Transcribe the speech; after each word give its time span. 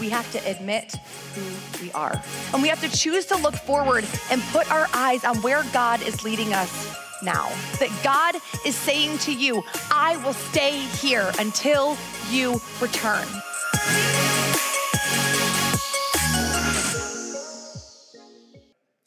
we 0.00 0.08
have 0.08 0.30
to 0.32 0.38
admit 0.50 0.94
who 1.34 1.84
we 1.84 1.92
are. 1.92 2.20
And 2.52 2.62
we 2.62 2.68
have 2.68 2.80
to 2.80 2.88
choose 2.88 3.26
to 3.26 3.36
look 3.36 3.54
forward 3.54 4.04
and 4.30 4.42
put 4.50 4.70
our 4.70 4.88
eyes 4.94 5.24
on 5.24 5.36
where 5.42 5.64
God 5.72 6.02
is 6.02 6.24
leading 6.24 6.52
us 6.52 6.94
now. 7.22 7.48
That 7.78 7.90
God 8.02 8.36
is 8.66 8.74
saying 8.74 9.18
to 9.18 9.32
you, 9.32 9.62
I 9.90 10.16
will 10.24 10.32
stay 10.32 10.78
here 10.80 11.30
until 11.38 11.96
you 12.30 12.60
return. 12.80 13.26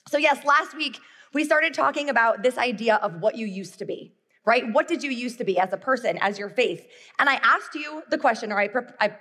So, 0.07 0.17
yes, 0.17 0.45
last 0.45 0.77
week 0.77 0.99
we 1.33 1.43
started 1.43 1.73
talking 1.73 2.09
about 2.09 2.41
this 2.41 2.57
idea 2.57 2.95
of 2.95 3.21
what 3.21 3.35
you 3.35 3.45
used 3.45 3.79
to 3.79 3.85
be 3.85 4.13
right? 4.45 4.71
What 4.71 4.87
did 4.87 5.03
you 5.03 5.11
used 5.11 5.37
to 5.39 5.43
be 5.43 5.57
as 5.59 5.73
a 5.73 5.77
person, 5.77 6.17
as 6.21 6.37
your 6.37 6.49
faith? 6.49 6.87
And 7.19 7.29
I 7.29 7.35
asked 7.35 7.73
you 7.73 8.03
the 8.09 8.17
question, 8.17 8.51
or 8.51 8.59
I, 8.59 8.69
I 8.99 9.17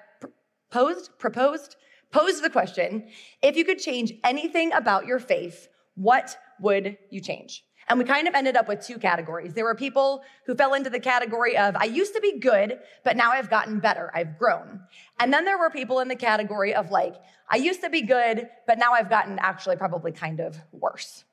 posed, 0.75 1.17
proposed, 1.19 1.77
posed 2.11 2.43
the 2.43 2.51
question 2.51 3.09
if 3.43 3.57
you 3.57 3.65
could 3.65 3.79
change 3.79 4.13
anything 4.25 4.73
about 4.73 5.07
your 5.07 5.21
faith, 5.21 5.69
what 5.95 6.37
would 6.61 6.99
you 7.11 7.21
change? 7.21 7.63
And 7.89 7.99
we 7.99 8.05
kind 8.05 8.27
of 8.27 8.35
ended 8.35 8.57
up 8.57 8.67
with 8.67 8.85
two 8.85 8.99
categories. 8.99 9.55
There 9.55 9.65
were 9.65 9.77
people 9.77 10.23
who 10.47 10.55
fell 10.57 10.75
into 10.75 10.91
the 10.91 10.99
category 10.99 11.57
of, 11.57 11.77
I 11.77 11.85
used 11.85 12.15
to 12.15 12.21
be 12.21 12.41
good, 12.41 12.81
but 13.05 13.17
now 13.17 13.31
I've 13.31 13.51
gotten 13.51 13.79
better, 13.79 14.11
I've 14.15 14.37
grown. 14.37 14.81
And 15.21 15.33
then 15.33 15.45
there 15.45 15.59
were 15.59 15.71
people 15.71 16.01
in 16.01 16.09
the 16.09 16.17
category 16.17 16.75
of, 16.75 16.91
like, 16.91 17.15
I 17.49 17.57
used 17.57 17.83
to 17.83 17.91
be 17.91 18.03
good, 18.03 18.49
but 18.67 18.79
now 18.79 18.95
I've 18.95 19.11
gotten 19.11 19.39
actually 19.39 19.77
probably 19.77 20.11
kind 20.11 20.41
of 20.41 20.59
worse. 20.73 21.25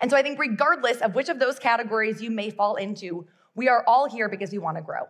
And 0.00 0.10
so 0.10 0.16
I 0.16 0.22
think, 0.22 0.40
regardless 0.40 1.02
of 1.02 1.14
which 1.14 1.28
of 1.28 1.38
those 1.38 1.58
categories 1.60 2.20
you 2.20 2.30
may 2.30 2.50
fall 2.50 2.74
into, 2.76 3.26
we 3.54 3.68
are 3.68 3.84
all 3.86 4.08
here 4.08 4.28
because 4.28 4.50
we 4.50 4.58
want 4.58 4.76
to 4.76 4.82
grow, 4.82 5.02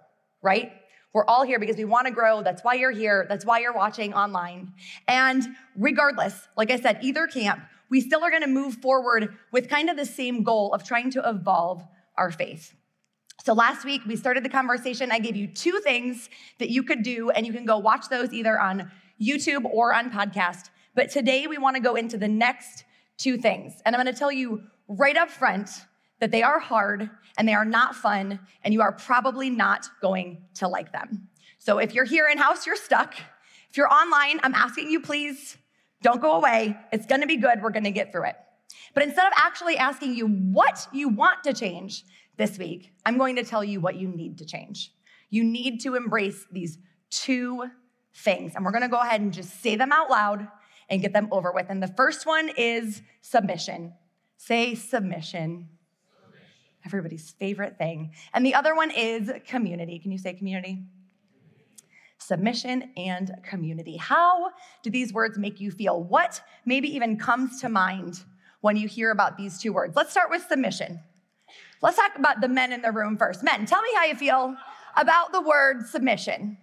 right? 0.43 0.73
We're 1.13 1.25
all 1.25 1.43
here 1.43 1.59
because 1.59 1.77
we 1.77 1.85
want 1.85 2.07
to 2.07 2.13
grow. 2.13 2.43
That's 2.43 2.63
why 2.63 2.75
you're 2.75 2.91
here. 2.91 3.27
That's 3.29 3.45
why 3.45 3.61
you're 3.61 3.73
watching 3.73 4.13
online. 4.13 4.73
And 5.07 5.47
regardless, 5.77 6.49
like 6.57 6.71
I 6.71 6.79
said, 6.79 6.99
either 7.03 7.27
camp, 7.27 7.63
we 7.91 8.01
still 8.01 8.23
are 8.23 8.31
going 8.31 8.43
to 8.43 8.49
move 8.49 8.75
forward 8.77 9.35
with 9.51 9.69
kind 9.69 9.89
of 9.89 9.97
the 9.97 10.05
same 10.05 10.43
goal 10.43 10.75
of 10.75 10.85
trying 10.85 11.11
to 11.13 11.29
evolve 11.29 11.83
our 12.17 12.31
faith. 12.31 12.75
So 13.45 13.55
last 13.55 13.85
week, 13.85 14.03
we 14.07 14.17
started 14.17 14.45
the 14.45 14.51
conversation. 14.51 15.11
I 15.11 15.21
gave 15.21 15.37
you 15.37 15.47
two 15.47 15.81
things 15.83 16.29
that 16.59 16.69
you 16.69 16.83
could 16.83 17.03
do, 17.03 17.31
and 17.31 17.47
you 17.47 17.53
can 17.53 17.65
go 17.65 17.79
watch 17.79 18.09
those 18.11 18.33
either 18.33 18.61
on 18.61 18.91
YouTube 19.21 19.65
or 19.65 19.95
on 19.95 20.11
podcast. 20.11 20.69
But 20.95 21.11
today, 21.11 21.47
we 21.47 21.57
want 21.57 21.77
to 21.77 21.81
go 21.81 21.95
into 21.95 22.19
the 22.19 22.29
next 22.29 22.85
two 23.17 23.39
things. 23.39 23.81
And 23.87 23.95
I'm 23.95 24.03
going 24.03 24.13
to 24.13 24.19
tell 24.19 24.33
you 24.33 24.65
right 24.89 25.17
up 25.17 25.31
front 25.31 25.71
that 26.21 26.31
they 26.31 26.43
are 26.43 26.59
hard 26.59 27.11
and 27.37 27.47
they 27.47 27.55
are 27.55 27.65
not 27.65 27.95
fun, 27.95 28.41
and 28.65 28.75
you 28.75 28.83
are 28.83 28.93
probably 28.93 29.49
not 29.49 29.89
going 30.03 30.43
to 30.55 30.67
like 30.67 30.93
them. 30.93 31.29
So 31.59 31.79
if 31.79 31.95
you're 31.95 32.05
here 32.05 32.29
in 32.29 32.39
house, 32.39 32.67
you're 32.67 32.77
stuck. 32.77 33.15
If 33.71 33.77
you're 33.77 33.93
online, 33.93 34.41
I'm 34.43 34.55
asking 34.55 34.91
you, 34.91 35.01
please 35.01 35.57
don't 36.03 36.21
go 36.21 36.33
away. 36.33 36.77
It's 36.93 37.07
gonna 37.07 37.27
be 37.27 37.37
good. 37.37 37.63
We're 37.63 37.71
gonna 37.71 37.91
get 37.91 38.11
through 38.11 38.25
it. 38.25 38.37
But 38.95 39.05
instead 39.05 39.27
of 39.27 39.33
actually 39.37 39.77
asking 39.77 40.15
you 40.15 40.27
what 40.27 40.89
you 40.93 41.09
want 41.09 41.45
to 41.45 41.53
change 41.53 42.05
this 42.37 42.59
week, 42.59 42.93
I'm 43.05 43.19
going 43.19 43.37
to 43.37 43.45
tell 43.45 43.63
you 43.63 43.81
what 43.81 43.97
you 43.97 44.09
need 44.09 44.39
to 44.39 44.45
change. 44.45 44.93
You 45.31 45.45
need 45.45 45.81
to 45.83 45.95
embrace 45.95 46.47
these 46.51 46.79
two 47.11 47.67
things. 48.15 48.55
And 48.57 48.65
we're 48.65 48.73
gonna 48.73 48.89
go 48.89 49.01
ahead 49.01 49.21
and 49.21 49.33
just 49.33 49.63
say 49.63 49.77
them 49.77 49.93
out 49.93 50.11
loud 50.11 50.49
and 50.89 51.03
get 51.03 51.13
them 51.13 51.29
over 51.31 51.53
with. 51.53 51.67
And 51.69 51.83
the 51.83 51.89
first 51.89 52.27
one 52.27 52.51
is 52.57 53.03
submission. 53.21 53.93
Say 54.39 54.75
submission 54.75 55.69
everybody's 56.85 57.31
favorite 57.39 57.79
thing. 57.79 58.13
And 58.33 58.45
the 58.45 58.55
other 58.55 58.75
one 58.75 58.91
is 58.91 59.31
community. 59.47 59.99
Can 59.99 60.13
you 60.13 60.19
say 60.19 60.35
community? 60.35 60.83
Submission 62.19 62.91
and 62.97 63.31
community. 63.43 63.97
How 63.97 64.51
do 64.83 64.91
these 64.91 65.13
words 65.13 65.39
make 65.39 65.61
you 65.61 65.71
feel? 65.71 66.03
What 66.03 66.41
maybe 66.65 66.95
even 66.95 67.17
comes 67.17 67.61
to 67.61 67.69
mind 67.69 68.25
when 68.61 68.77
you 68.77 68.89
hear 68.89 69.11
about 69.11 69.37
these 69.37 69.61
two 69.61 69.73
words? 69.73 69.95
Let's 69.95 70.11
start 70.11 70.31
with 70.31 70.45
submission. 70.49 71.01
Let's 71.81 71.97
talk 71.97 72.13
about 72.17 72.41
the 72.41 72.49
men 72.49 72.73
in 72.73 72.83
the 72.83 72.91
room 72.91 73.17
first. 73.17 73.45
Men, 73.45 73.67
tell 73.67 73.83
me 73.83 73.91
how 73.95 74.05
you 74.05 74.17
feel 74.17 74.57
about 74.97 75.33
the 75.33 75.41
word 75.41 75.87
submission. 75.87 76.59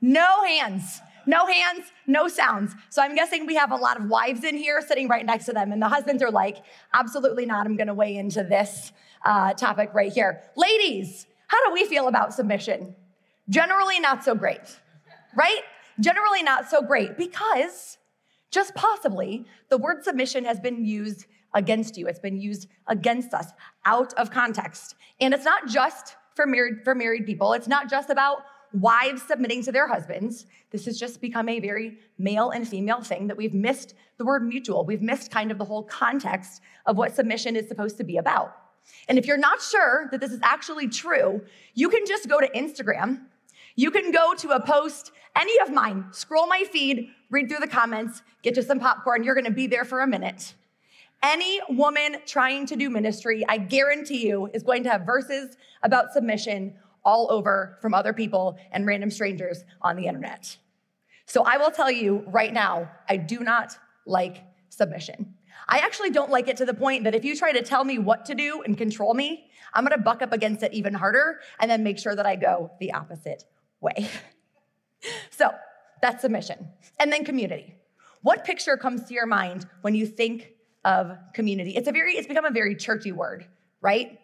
No 0.00 0.44
hands. 0.44 1.00
No 1.26 1.46
hands, 1.46 1.92
no 2.06 2.28
sounds. 2.28 2.74
So 2.88 3.02
I'm 3.02 3.14
guessing 3.14 3.46
we 3.46 3.54
have 3.54 3.72
a 3.72 3.76
lot 3.76 3.98
of 3.98 4.08
wives 4.08 4.44
in 4.44 4.56
here 4.56 4.80
sitting 4.80 5.08
right 5.08 5.24
next 5.24 5.46
to 5.46 5.52
them, 5.52 5.72
and 5.72 5.80
the 5.80 5.88
husbands 5.88 6.22
are 6.22 6.30
like, 6.30 6.58
absolutely 6.94 7.46
not. 7.46 7.66
I'm 7.66 7.76
gonna 7.76 7.94
weigh 7.94 8.16
into 8.16 8.42
this 8.42 8.92
uh, 9.24 9.54
topic 9.54 9.90
right 9.92 10.12
here. 10.12 10.42
Ladies, 10.56 11.26
how 11.48 11.66
do 11.66 11.72
we 11.72 11.84
feel 11.84 12.08
about 12.08 12.32
submission? 12.32 12.94
Generally, 13.48 14.00
not 14.00 14.24
so 14.24 14.34
great, 14.34 14.80
right? 15.36 15.62
Generally, 15.98 16.42
not 16.44 16.70
so 16.70 16.80
great 16.82 17.18
because 17.18 17.98
just 18.50 18.74
possibly 18.74 19.46
the 19.68 19.78
word 19.78 20.04
submission 20.04 20.44
has 20.44 20.60
been 20.60 20.84
used 20.84 21.26
against 21.54 21.96
you. 21.96 22.06
It's 22.06 22.18
been 22.18 22.40
used 22.40 22.68
against 22.86 23.34
us 23.34 23.48
out 23.84 24.14
of 24.14 24.30
context. 24.30 24.94
And 25.20 25.34
it's 25.34 25.44
not 25.44 25.66
just 25.66 26.16
for 26.34 26.46
married, 26.46 26.84
for 26.84 26.94
married 26.94 27.26
people, 27.26 27.52
it's 27.52 27.68
not 27.68 27.90
just 27.90 28.10
about 28.10 28.38
wives 28.72 29.22
submitting 29.22 29.62
to 29.64 29.72
their 29.72 29.88
husbands. 29.88 30.46
This 30.70 30.84
has 30.84 30.98
just 30.98 31.20
become 31.20 31.48
a 31.48 31.60
very 31.60 31.98
male 32.18 32.50
and 32.50 32.66
female 32.66 33.02
thing 33.02 33.26
that 33.26 33.36
we've 33.36 33.54
missed 33.54 33.94
the 34.18 34.24
word 34.24 34.46
mutual. 34.46 34.84
We've 34.84 35.02
missed 35.02 35.30
kind 35.30 35.50
of 35.50 35.58
the 35.58 35.64
whole 35.64 35.82
context 35.84 36.62
of 36.86 36.96
what 36.96 37.14
submission 37.14 37.56
is 37.56 37.68
supposed 37.68 37.96
to 37.98 38.04
be 38.04 38.16
about. 38.16 38.56
And 39.08 39.18
if 39.18 39.26
you're 39.26 39.36
not 39.36 39.60
sure 39.60 40.08
that 40.10 40.20
this 40.20 40.32
is 40.32 40.40
actually 40.42 40.88
true, 40.88 41.42
you 41.74 41.88
can 41.88 42.06
just 42.06 42.28
go 42.28 42.40
to 42.40 42.48
Instagram. 42.50 43.22
You 43.76 43.90
can 43.90 44.10
go 44.10 44.34
to 44.34 44.50
a 44.50 44.60
post, 44.60 45.12
any 45.36 45.58
of 45.60 45.72
mine, 45.72 46.06
scroll 46.12 46.46
my 46.46 46.64
feed, 46.70 47.08
read 47.30 47.48
through 47.48 47.60
the 47.60 47.68
comments, 47.68 48.22
get 48.42 48.56
you 48.56 48.62
some 48.62 48.80
popcorn. 48.80 49.24
You're 49.24 49.34
gonna 49.34 49.50
be 49.50 49.66
there 49.66 49.84
for 49.84 50.00
a 50.00 50.06
minute. 50.06 50.54
Any 51.22 51.60
woman 51.68 52.16
trying 52.24 52.66
to 52.66 52.76
do 52.76 52.88
ministry, 52.88 53.44
I 53.46 53.58
guarantee 53.58 54.26
you, 54.26 54.48
is 54.54 54.62
going 54.62 54.84
to 54.84 54.90
have 54.90 55.02
verses 55.02 55.56
about 55.82 56.12
submission 56.12 56.74
all 57.04 57.30
over 57.30 57.78
from 57.80 57.94
other 57.94 58.12
people 58.12 58.58
and 58.72 58.86
random 58.86 59.10
strangers 59.10 59.64
on 59.82 59.96
the 59.96 60.06
internet. 60.06 60.56
So 61.26 61.42
I 61.44 61.58
will 61.58 61.70
tell 61.70 61.90
you 61.90 62.24
right 62.26 62.52
now, 62.52 62.90
I 63.08 63.16
do 63.16 63.40
not 63.40 63.76
like 64.06 64.42
submission. 64.68 65.34
I 65.68 65.78
actually 65.78 66.10
don't 66.10 66.30
like 66.30 66.48
it 66.48 66.56
to 66.58 66.64
the 66.64 66.74
point 66.74 67.04
that 67.04 67.14
if 67.14 67.24
you 67.24 67.36
try 67.36 67.52
to 67.52 67.62
tell 67.62 67.84
me 67.84 67.98
what 67.98 68.24
to 68.26 68.34
do 68.34 68.62
and 68.62 68.76
control 68.76 69.14
me, 69.14 69.48
I'm 69.72 69.84
gonna 69.84 69.98
buck 69.98 70.22
up 70.22 70.32
against 70.32 70.62
it 70.62 70.72
even 70.72 70.94
harder 70.94 71.40
and 71.60 71.70
then 71.70 71.84
make 71.84 71.98
sure 71.98 72.16
that 72.16 72.26
I 72.26 72.36
go 72.36 72.72
the 72.80 72.92
opposite 72.92 73.44
way. 73.80 74.08
so 75.30 75.50
that's 76.02 76.22
submission. 76.22 76.68
And 76.98 77.12
then 77.12 77.24
community. 77.24 77.74
What 78.22 78.44
picture 78.44 78.76
comes 78.76 79.04
to 79.04 79.14
your 79.14 79.26
mind 79.26 79.66
when 79.82 79.94
you 79.94 80.06
think 80.06 80.52
of 80.84 81.16
community? 81.32 81.76
It's 81.76 81.88
a 81.88 81.92
very, 81.92 82.14
it's 82.14 82.26
become 82.26 82.44
a 82.44 82.50
very 82.50 82.74
churchy 82.74 83.12
word, 83.12 83.46
right? 83.80 84.18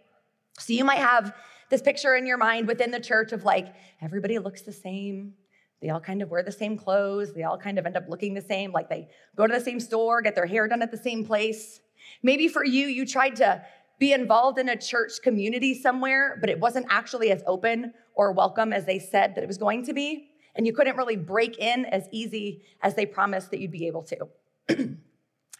So 0.58 0.72
you 0.72 0.84
might 0.84 0.98
have 0.98 1.34
this 1.70 1.82
picture 1.82 2.14
in 2.14 2.26
your 2.26 2.38
mind 2.38 2.66
within 2.66 2.90
the 2.90 3.00
church 3.00 3.32
of 3.32 3.44
like 3.44 3.74
everybody 4.00 4.38
looks 4.38 4.62
the 4.62 4.72
same. 4.72 5.34
They 5.82 5.90
all 5.90 6.00
kind 6.00 6.22
of 6.22 6.30
wear 6.30 6.42
the 6.42 6.52
same 6.52 6.76
clothes. 6.76 7.34
They 7.34 7.42
all 7.42 7.58
kind 7.58 7.78
of 7.78 7.86
end 7.86 7.96
up 7.96 8.08
looking 8.08 8.34
the 8.34 8.40
same, 8.40 8.72
like 8.72 8.88
they 8.88 9.08
go 9.36 9.46
to 9.46 9.52
the 9.52 9.60
same 9.60 9.80
store, 9.80 10.22
get 10.22 10.34
their 10.34 10.46
hair 10.46 10.66
done 10.68 10.82
at 10.82 10.90
the 10.90 10.96
same 10.96 11.24
place. 11.24 11.80
Maybe 12.22 12.48
for 12.48 12.64
you, 12.64 12.86
you 12.86 13.04
tried 13.06 13.36
to 13.36 13.62
be 13.98 14.12
involved 14.12 14.58
in 14.58 14.68
a 14.68 14.76
church 14.76 15.12
community 15.22 15.74
somewhere, 15.74 16.38
but 16.40 16.50
it 16.50 16.60
wasn't 16.60 16.86
actually 16.88 17.30
as 17.30 17.42
open 17.46 17.92
or 18.14 18.32
welcome 18.32 18.72
as 18.72 18.84
they 18.84 18.98
said 18.98 19.34
that 19.34 19.42
it 19.42 19.46
was 19.46 19.58
going 19.58 19.84
to 19.86 19.92
be. 19.92 20.30
and 20.56 20.66
you 20.66 20.72
couldn't 20.72 20.96
really 20.96 21.16
break 21.16 21.58
in 21.58 21.84
as 21.84 22.08
easy 22.12 22.62
as 22.80 22.94
they 22.94 23.04
promised 23.04 23.50
that 23.50 23.60
you'd 23.60 23.70
be 23.70 23.86
able 23.86 24.02
to. 24.02 24.16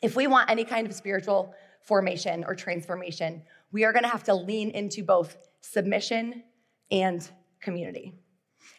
if 0.02 0.16
we 0.16 0.26
want 0.26 0.50
any 0.50 0.64
kind 0.64 0.86
of 0.86 0.94
spiritual 0.94 1.54
formation 1.82 2.44
or 2.44 2.54
transformation, 2.54 3.42
we 3.72 3.84
are 3.84 3.92
going 3.92 4.02
to 4.02 4.08
have 4.08 4.24
to 4.24 4.34
lean 4.34 4.70
into 4.70 5.04
both 5.04 5.36
submission 5.60 6.42
and 6.90 7.28
community. 7.60 8.14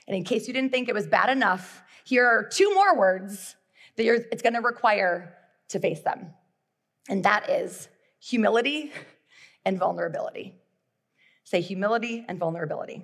And 0.08 0.16
in 0.16 0.24
case 0.24 0.48
you 0.48 0.54
didn't 0.54 0.72
think 0.72 0.90
it 0.90 0.96
was 0.96 1.08
bad 1.08 1.30
enough, 1.30 1.82
here 2.06 2.26
are 2.26 2.44
two 2.44 2.74
more 2.74 2.98
words 2.98 3.56
that 3.96 4.06
it's 4.32 4.42
going 4.42 4.54
to 4.54 4.62
require 4.62 5.34
to 5.70 5.80
face 5.80 6.02
them. 6.02 6.34
And 7.10 7.24
that 7.24 7.50
is 7.50 7.90
humility 8.20 8.92
and 9.66 9.78
vulnerability. 9.78 10.56
Say 11.44 11.62
humility 11.62 12.26
and 12.28 12.40
vulnerability. 12.40 13.04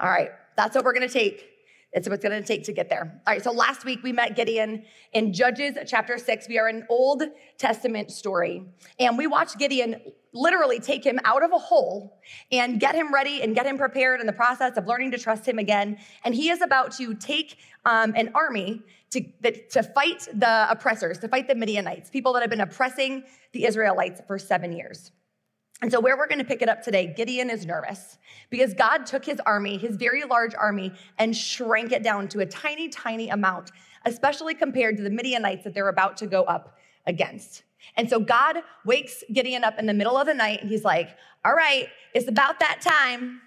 All 0.00 0.10
right, 0.10 0.30
that's 0.56 0.74
what 0.74 0.84
we're 0.84 0.94
going 0.94 1.08
to 1.08 1.12
take 1.12 1.54
it's 1.94 2.08
what 2.08 2.16
it's 2.16 2.24
going 2.24 2.42
to 2.42 2.46
take 2.46 2.64
to 2.64 2.72
get 2.72 2.88
there. 2.88 3.22
All 3.24 3.32
right, 3.32 3.42
so 3.42 3.52
last 3.52 3.84
week 3.84 4.02
we 4.02 4.10
met 4.10 4.34
Gideon 4.34 4.84
in 5.12 5.32
Judges 5.32 5.76
chapter 5.86 6.18
6. 6.18 6.48
We 6.48 6.58
are 6.58 6.66
an 6.66 6.84
Old 6.90 7.22
Testament 7.56 8.10
story. 8.10 8.64
And 8.98 9.16
we 9.16 9.28
watched 9.28 9.58
Gideon 9.58 10.00
literally 10.34 10.80
take 10.80 11.04
him 11.04 11.18
out 11.24 11.42
of 11.42 11.52
a 11.52 11.58
hole 11.58 12.18
and 12.52 12.80
get 12.80 12.94
him 12.94 13.14
ready 13.14 13.40
and 13.42 13.54
get 13.54 13.64
him 13.64 13.78
prepared 13.78 14.20
in 14.20 14.26
the 14.26 14.32
process 14.32 14.76
of 14.76 14.86
learning 14.86 15.12
to 15.12 15.18
trust 15.18 15.46
him 15.46 15.58
again. 15.58 15.96
And 16.24 16.34
he 16.34 16.50
is 16.50 16.60
about 16.60 16.92
to 16.96 17.14
take 17.14 17.56
um, 17.86 18.12
an 18.16 18.30
army 18.34 18.82
to, 19.10 19.22
to 19.70 19.82
fight 19.82 20.28
the 20.34 20.66
oppressors, 20.68 21.18
to 21.18 21.28
fight 21.28 21.46
the 21.46 21.54
Midianites, 21.54 22.10
people 22.10 22.32
that 22.32 22.42
have 22.42 22.50
been 22.50 22.60
oppressing 22.60 23.22
the 23.52 23.64
Israelites 23.64 24.20
for 24.26 24.38
seven 24.38 24.72
years. 24.72 25.12
And 25.82 25.90
so, 25.90 26.00
where 26.00 26.16
we're 26.16 26.28
going 26.28 26.38
to 26.38 26.44
pick 26.44 26.62
it 26.62 26.68
up 26.68 26.82
today, 26.82 27.12
Gideon 27.16 27.50
is 27.50 27.66
nervous 27.66 28.18
because 28.48 28.74
God 28.74 29.06
took 29.06 29.24
his 29.24 29.40
army, 29.44 29.76
his 29.76 29.96
very 29.96 30.24
large 30.24 30.54
army, 30.54 30.92
and 31.18 31.36
shrank 31.36 31.92
it 31.92 32.02
down 32.02 32.28
to 32.28 32.40
a 32.40 32.46
tiny, 32.46 32.88
tiny 32.88 33.28
amount, 33.28 33.70
especially 34.06 34.54
compared 34.54 34.96
to 34.96 35.02
the 35.02 35.10
Midianites 35.10 35.64
that 35.64 35.74
they're 35.74 35.88
about 35.88 36.16
to 36.18 36.26
go 36.26 36.44
up 36.44 36.78
against. 37.06 37.64
And 37.96 38.08
so, 38.08 38.20
God 38.20 38.58
wakes 38.84 39.22
Gideon 39.32 39.64
up 39.64 39.78
in 39.78 39.86
the 39.86 39.94
middle 39.94 40.16
of 40.16 40.26
the 40.26 40.34
night 40.34 40.60
and 40.60 40.70
he's 40.70 40.84
like, 40.84 41.16
All 41.44 41.54
right, 41.54 41.88
it's 42.14 42.28
about 42.28 42.60
that 42.60 42.80
time. 42.80 43.40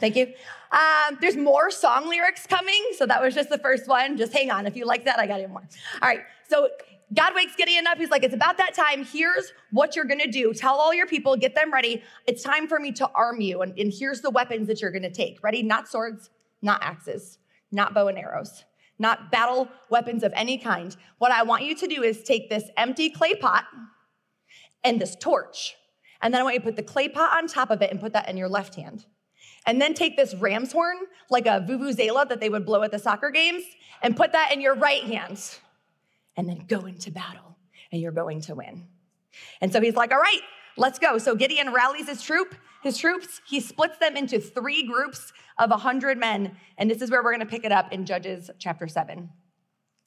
Thank 0.00 0.16
you. 0.16 0.32
Um, 0.72 1.18
there's 1.20 1.36
more 1.36 1.70
song 1.70 2.08
lyrics 2.08 2.46
coming. 2.46 2.82
So, 2.96 3.06
that 3.06 3.22
was 3.22 3.34
just 3.34 3.48
the 3.50 3.58
first 3.58 3.88
one. 3.88 4.16
Just 4.16 4.32
hang 4.32 4.50
on. 4.50 4.66
If 4.66 4.76
you 4.76 4.86
like 4.86 5.04
that, 5.04 5.18
I 5.18 5.26
got 5.26 5.40
even 5.40 5.52
more. 5.52 5.68
All 6.02 6.08
right. 6.08 6.20
So, 6.48 6.68
God 7.12 7.34
wakes 7.34 7.54
Gideon 7.54 7.86
up. 7.86 7.98
He's 7.98 8.10
like, 8.10 8.24
It's 8.24 8.34
about 8.34 8.56
that 8.58 8.74
time. 8.74 9.04
Here's 9.04 9.52
what 9.70 9.94
you're 9.94 10.04
going 10.04 10.20
to 10.20 10.30
do. 10.30 10.52
Tell 10.54 10.74
all 10.74 10.94
your 10.94 11.06
people, 11.06 11.36
get 11.36 11.54
them 11.54 11.72
ready. 11.72 12.02
It's 12.26 12.42
time 12.42 12.66
for 12.66 12.80
me 12.80 12.92
to 12.92 13.08
arm 13.14 13.40
you. 13.40 13.62
And, 13.62 13.78
and 13.78 13.92
here's 13.92 14.20
the 14.20 14.30
weapons 14.30 14.68
that 14.68 14.80
you're 14.80 14.90
going 14.90 15.02
to 15.02 15.10
take. 15.10 15.42
Ready? 15.42 15.62
Not 15.62 15.88
swords, 15.88 16.30
not 16.62 16.82
axes, 16.82 17.38
not 17.70 17.94
bow 17.94 18.08
and 18.08 18.18
arrows, 18.18 18.64
not 18.98 19.30
battle 19.30 19.68
weapons 19.90 20.22
of 20.22 20.32
any 20.34 20.58
kind. 20.58 20.96
What 21.18 21.32
I 21.32 21.42
want 21.42 21.64
you 21.64 21.74
to 21.74 21.86
do 21.86 22.02
is 22.02 22.22
take 22.22 22.48
this 22.48 22.64
empty 22.76 23.10
clay 23.10 23.34
pot 23.34 23.64
and 24.82 25.00
this 25.00 25.16
torch. 25.16 25.74
And 26.22 26.32
then 26.32 26.40
I 26.40 26.44
want 26.44 26.54
you 26.54 26.60
to 26.60 26.64
put 26.64 26.76
the 26.76 26.82
clay 26.82 27.08
pot 27.08 27.36
on 27.36 27.48
top 27.48 27.70
of 27.70 27.82
it 27.82 27.90
and 27.90 28.00
put 28.00 28.12
that 28.12 28.28
in 28.28 28.36
your 28.36 28.48
left 28.48 28.74
hand. 28.74 29.04
And 29.66 29.80
then 29.80 29.94
take 29.94 30.16
this 30.16 30.34
ram's 30.34 30.72
horn, 30.72 30.96
like 31.30 31.46
a 31.46 31.64
vuvuzela 31.66 32.28
that 32.28 32.40
they 32.40 32.48
would 32.48 32.66
blow 32.66 32.82
at 32.82 32.90
the 32.90 32.98
soccer 32.98 33.30
games, 33.30 33.64
and 34.02 34.16
put 34.16 34.32
that 34.32 34.52
in 34.52 34.60
your 34.60 34.74
right 34.74 35.02
hand 35.02 35.58
and 36.36 36.48
then 36.48 36.64
go 36.68 36.80
into 36.86 37.10
battle 37.10 37.56
and 37.90 38.00
you're 38.00 38.12
going 38.12 38.40
to 38.42 38.54
win. 38.54 38.86
And 39.60 39.72
so 39.72 39.80
he's 39.80 39.94
like, 39.94 40.12
all 40.12 40.18
right, 40.18 40.40
let's 40.76 40.98
go. 40.98 41.18
So 41.18 41.34
Gideon 41.34 41.72
rallies 41.72 42.08
his 42.08 42.22
troop, 42.22 42.54
his 42.84 42.98
troops. 42.98 43.40
He 43.46 43.58
splits 43.60 43.98
them 43.98 44.16
into 44.16 44.38
three 44.38 44.86
groups 44.86 45.32
of 45.58 45.70
100 45.70 46.18
men. 46.18 46.56
And 46.78 46.88
this 46.88 47.02
is 47.02 47.10
where 47.10 47.22
we're 47.22 47.32
going 47.32 47.40
to 47.40 47.46
pick 47.46 47.64
it 47.64 47.72
up 47.72 47.92
in 47.92 48.06
Judges 48.06 48.50
chapter 48.58 48.86
7. 48.86 49.28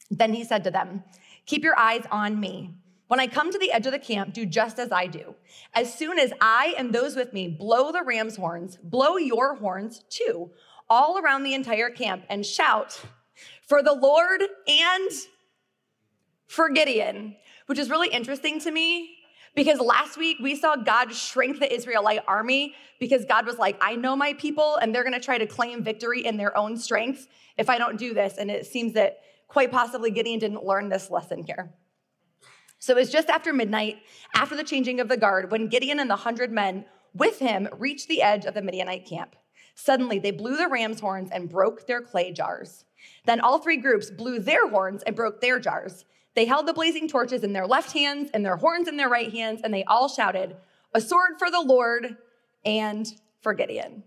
Then 0.09 0.33
he 0.33 0.45
said 0.45 0.63
to 0.63 0.71
them, 0.71 1.03
Keep 1.45 1.63
your 1.63 1.77
eyes 1.77 2.05
on 2.11 2.39
me. 2.39 2.75
When 3.07 3.19
I 3.19 3.27
come 3.27 3.51
to 3.51 3.57
the 3.57 3.71
edge 3.71 3.85
of 3.85 3.93
the 3.93 3.99
camp, 3.99 4.33
do 4.33 4.45
just 4.45 4.79
as 4.79 4.91
I 4.91 5.07
do. 5.07 5.33
As 5.73 5.93
soon 5.93 6.19
as 6.19 6.31
I 6.39 6.75
and 6.77 6.93
those 6.93 7.15
with 7.15 7.33
me 7.33 7.47
blow 7.47 7.91
the 7.91 8.03
ram's 8.03 8.35
horns, 8.35 8.77
blow 8.83 9.17
your 9.17 9.55
horns 9.55 10.03
too, 10.09 10.51
all 10.89 11.17
around 11.17 11.43
the 11.43 11.53
entire 11.53 11.89
camp, 11.89 12.25
and 12.29 12.45
shout, 12.45 13.01
For 13.65 13.81
the 13.81 13.93
Lord 13.93 14.43
and 14.67 15.11
for 16.47 16.69
Gideon, 16.69 17.37
which 17.65 17.79
is 17.79 17.89
really 17.89 18.09
interesting 18.09 18.59
to 18.59 18.71
me 18.71 19.16
because 19.57 19.79
last 19.79 20.17
week 20.17 20.37
we 20.39 20.55
saw 20.55 20.75
God 20.75 21.11
shrink 21.11 21.59
the 21.59 21.73
Israelite 21.73 22.21
army 22.27 22.75
because 22.99 23.25
God 23.25 23.47
was 23.47 23.57
like, 23.57 23.75
I 23.81 23.95
know 23.95 24.15
my 24.15 24.33
people 24.33 24.75
and 24.75 24.93
they're 24.93 25.03
gonna 25.03 25.19
try 25.19 25.39
to 25.39 25.47
claim 25.47 25.83
victory 25.83 26.23
in 26.23 26.37
their 26.37 26.55
own 26.55 26.77
strength 26.77 27.27
if 27.57 27.67
I 27.67 27.79
don't 27.79 27.97
do 27.97 28.13
this. 28.13 28.37
And 28.37 28.51
it 28.51 28.67
seems 28.67 28.93
that 28.93 29.17
quite 29.47 29.71
possibly 29.71 30.11
Gideon 30.11 30.37
didn't 30.37 30.63
learn 30.63 30.89
this 30.89 31.09
lesson 31.09 31.43
here. 31.43 31.73
So 32.77 32.93
it 32.93 32.97
was 32.97 33.11
just 33.11 33.29
after 33.29 33.51
midnight, 33.51 33.97
after 34.35 34.55
the 34.55 34.63
changing 34.63 34.99
of 34.99 35.07
the 35.07 35.17
guard, 35.17 35.49
when 35.51 35.69
Gideon 35.69 35.99
and 35.99 36.09
the 36.09 36.17
hundred 36.17 36.51
men 36.51 36.85
with 37.15 37.39
him 37.39 37.67
reached 37.79 38.07
the 38.07 38.21
edge 38.21 38.45
of 38.45 38.53
the 38.53 38.61
Midianite 38.61 39.07
camp. 39.07 39.35
Suddenly, 39.73 40.19
they 40.19 40.29
blew 40.29 40.55
the 40.55 40.67
ram's 40.67 40.99
horns 40.99 41.31
and 41.31 41.49
broke 41.49 41.87
their 41.87 42.01
clay 42.01 42.31
jars. 42.31 42.85
Then 43.25 43.39
all 43.39 43.57
three 43.57 43.77
groups 43.77 44.11
blew 44.11 44.37
their 44.37 44.69
horns 44.69 45.01
and 45.01 45.15
broke 45.15 45.41
their 45.41 45.59
jars. 45.59 46.05
They 46.37 46.45
held 46.45 46.67
the 46.67 46.73
blazing 46.73 47.07
torches 47.07 47.43
in 47.43 47.53
their 47.53 47.65
left 47.65 47.93
hands 47.93 48.29
and 48.31 48.45
their 48.45 48.57
horns 48.57 48.87
in 48.87 48.95
their 48.95 49.09
right 49.09 49.33
hands, 49.33 49.61
and 49.63 49.73
they 49.73 49.83
all 49.85 50.07
shouted, 50.07 50.55
A 50.93 51.01
sword 51.01 51.31
for 51.39 51.49
the 51.49 51.59
Lord 51.59 52.15
and 52.63 53.11
for 53.41 53.55
Gideon. 53.55 54.03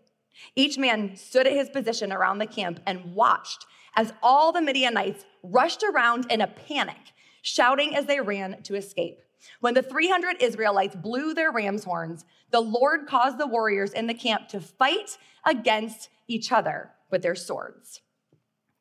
Each 0.54 0.78
man 0.78 1.16
stood 1.16 1.48
at 1.48 1.54
his 1.54 1.68
position 1.68 2.12
around 2.12 2.38
the 2.38 2.46
camp 2.46 2.78
and 2.86 3.16
watched 3.16 3.66
as 3.96 4.12
all 4.22 4.52
the 4.52 4.62
Midianites 4.62 5.24
rushed 5.42 5.82
around 5.82 6.30
in 6.30 6.40
a 6.40 6.46
panic, 6.46 7.00
shouting 7.42 7.96
as 7.96 8.06
they 8.06 8.20
ran 8.20 8.62
to 8.62 8.76
escape. 8.76 9.22
When 9.58 9.74
the 9.74 9.82
300 9.82 10.40
Israelites 10.40 10.94
blew 10.94 11.34
their 11.34 11.50
ram's 11.50 11.82
horns, 11.82 12.24
the 12.52 12.60
Lord 12.60 13.08
caused 13.08 13.38
the 13.38 13.48
warriors 13.48 13.92
in 13.92 14.06
the 14.06 14.14
camp 14.14 14.46
to 14.50 14.60
fight 14.60 15.18
against 15.44 16.10
each 16.28 16.52
other 16.52 16.92
with 17.10 17.22
their 17.22 17.34
swords. 17.34 18.02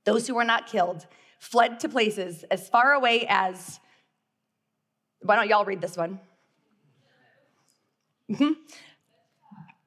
Those 0.06 0.28
who 0.28 0.36
were 0.36 0.46
not 0.46 0.68
killed 0.68 1.08
fled 1.40 1.80
to 1.80 1.90
places 1.90 2.44
as 2.52 2.70
far 2.70 2.94
away 2.94 3.26
as, 3.28 3.80
why 5.22 5.36
don't 5.36 5.50
y'all 5.50 5.66
read 5.66 5.82
this 5.82 5.98
one? 5.98 6.20
Mm-hmm. 8.30 8.52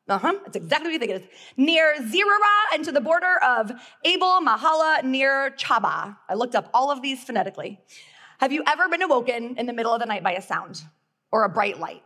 Uh-huh. 0.09 0.35
That's 0.45 0.57
exactly 0.57 0.89
what 0.89 0.93
you 0.95 0.99
think 0.99 1.13
it 1.13 1.23
is. 1.23 1.29
Near 1.57 1.95
Zererah 2.01 2.75
and 2.75 2.85
to 2.85 2.93
the 2.93 3.01
border 3.01 3.39
of 3.43 3.71
Abel 4.05 4.41
Meholah 4.41 5.05
near 5.05 5.53
Chaba. 5.53 6.17
I 6.29 6.35
looked 6.35 6.55
up 6.55 6.69
all 6.75 6.91
of 6.91 7.03
these 7.03 7.23
phonetically. 7.23 7.81
Have 8.41 8.51
you 8.51 8.65
ever 8.67 8.89
been 8.89 9.03
awoken 9.03 9.57
in 9.57 9.67
the 9.67 9.73
middle 9.73 9.93
of 9.93 10.01
the 10.01 10.07
night 10.07 10.25
by 10.25 10.33
a 10.33 10.43
sound 10.43 10.83
or 11.31 11.45
a 11.45 11.49
bright 11.49 11.79
light? 11.79 12.03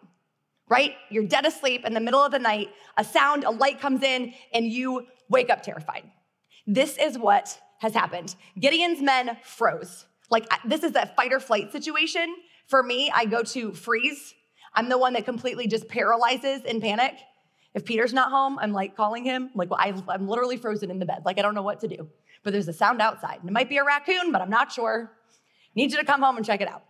Right? 0.69 0.95
You're 1.11 1.27
dead 1.27 1.47
asleep 1.47 1.87
in 1.87 1.95
the 1.95 2.01
middle 2.01 2.21
of 2.21 2.33
the 2.33 2.39
night, 2.39 2.69
a 2.97 3.05
sound, 3.05 3.45
a 3.45 3.51
light 3.51 3.81
comes 3.81 4.03
in, 4.03 4.35
and 4.53 4.67
you 4.67 5.07
wake 5.31 5.49
up 5.49 5.63
terrified. 5.63 6.03
This 6.67 6.99
is 6.99 7.17
what 7.17 7.59
has 7.79 7.95
happened. 7.95 8.35
Gideon's 8.59 9.03
men 9.03 9.37
froze. 9.43 10.07
Like, 10.31 10.49
this 10.65 10.83
is 10.83 10.93
that 10.93 11.15
fight 11.17 11.33
or 11.33 11.41
flight 11.41 11.73
situation. 11.73 12.35
For 12.67 12.83
me, 12.83 13.11
I 13.15 13.27
go 13.27 13.43
to 13.43 13.73
freeze. 13.73 14.35
I'm 14.75 14.89
the 14.89 14.99
one 14.99 15.13
that 15.15 15.25
completely 15.25 15.67
just 15.67 15.89
paralyzes 15.89 16.65
in 16.65 16.81
panic. 16.81 17.15
If 17.75 17.85
Peter's 17.85 18.13
not 18.13 18.31
home, 18.31 18.59
I'm 18.59 18.73
like 18.73 18.97
calling 18.97 19.25
him. 19.25 19.45
I'm 19.45 19.51
like, 19.55 19.71
well, 19.71 19.81
I, 19.81 20.15
am 20.15 20.29
literally 20.29 20.57
frozen 20.57 20.91
in 20.91 20.99
the 20.99 21.07
bed. 21.07 21.23
Like, 21.25 21.39
I 21.39 21.43
don't 21.43 21.55
know 21.55 21.63
what 21.63 21.81
to 21.81 21.89
do. 21.89 22.09
But 22.43 22.53
there's 22.53 22.69
a 22.69 22.73
sound 22.73 23.01
outside. 23.01 23.39
and 23.41 23.49
It 23.49 23.53
might 23.53 23.69
be 23.69 23.77
a 23.77 23.85
raccoon, 23.85 24.33
but 24.33 24.41
I'm 24.41 24.51
not 24.51 24.73
sure. 24.73 25.13
Need 25.75 25.93
you 25.93 25.99
to 25.99 26.05
come 26.05 26.23
home 26.23 26.37
and 26.37 26.45
check 26.45 26.61
it 26.61 26.69
out. 26.69 26.85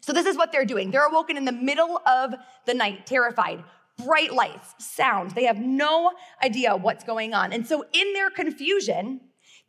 So, 0.00 0.12
this 0.12 0.26
is 0.26 0.36
what 0.36 0.52
they're 0.52 0.64
doing. 0.64 0.90
They're 0.90 1.06
awoken 1.06 1.36
in 1.36 1.44
the 1.44 1.52
middle 1.52 2.00
of 2.06 2.34
the 2.66 2.74
night, 2.74 3.04
terrified. 3.04 3.64
Bright 4.04 4.32
lights, 4.32 4.74
sound. 4.78 5.32
They 5.32 5.44
have 5.44 5.58
no 5.58 6.12
idea 6.42 6.74
what's 6.74 7.04
going 7.04 7.34
on. 7.34 7.52
And 7.52 7.66
so, 7.66 7.84
in 7.92 8.12
their 8.14 8.30
confusion, 8.30 9.20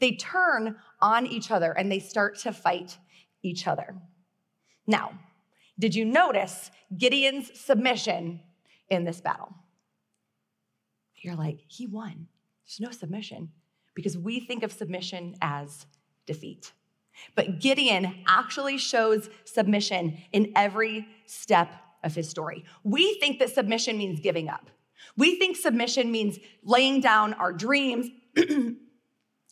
they 0.01 0.13
turn 0.13 0.75
on 0.99 1.25
each 1.25 1.51
other 1.51 1.71
and 1.71 1.89
they 1.89 1.99
start 1.99 2.37
to 2.39 2.51
fight 2.51 2.97
each 3.41 3.67
other. 3.67 3.95
Now, 4.85 5.11
did 5.79 5.95
you 5.95 6.03
notice 6.03 6.69
Gideon's 6.97 7.57
submission 7.57 8.41
in 8.89 9.05
this 9.05 9.21
battle? 9.21 9.53
You're 11.15 11.35
like, 11.35 11.59
he 11.67 11.87
won. 11.87 12.27
There's 12.65 12.89
no 12.89 12.91
submission 12.91 13.49
because 13.95 14.17
we 14.17 14.39
think 14.39 14.63
of 14.63 14.71
submission 14.71 15.35
as 15.41 15.85
defeat. 16.25 16.73
But 17.35 17.59
Gideon 17.59 18.23
actually 18.27 18.77
shows 18.77 19.29
submission 19.43 20.17
in 20.31 20.51
every 20.55 21.07
step 21.25 21.71
of 22.03 22.15
his 22.15 22.29
story. 22.29 22.65
We 22.83 23.19
think 23.19 23.39
that 23.39 23.53
submission 23.53 23.97
means 23.97 24.19
giving 24.19 24.49
up. 24.49 24.69
We 25.17 25.37
think 25.37 25.57
submission 25.57 26.11
means 26.11 26.39
laying 26.63 27.01
down 27.01 27.33
our 27.33 27.53
dreams 27.53 28.07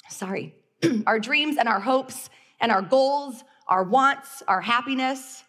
sorry, 0.09 0.53
our 1.07 1.19
dreams 1.19 1.57
and 1.57 1.67
our 1.67 1.79
hopes 1.79 2.29
and 2.59 2.71
our 2.71 2.81
goals, 2.81 3.43
our 3.67 3.83
wants, 3.83 4.43
our 4.47 4.61
happiness. 4.61 5.43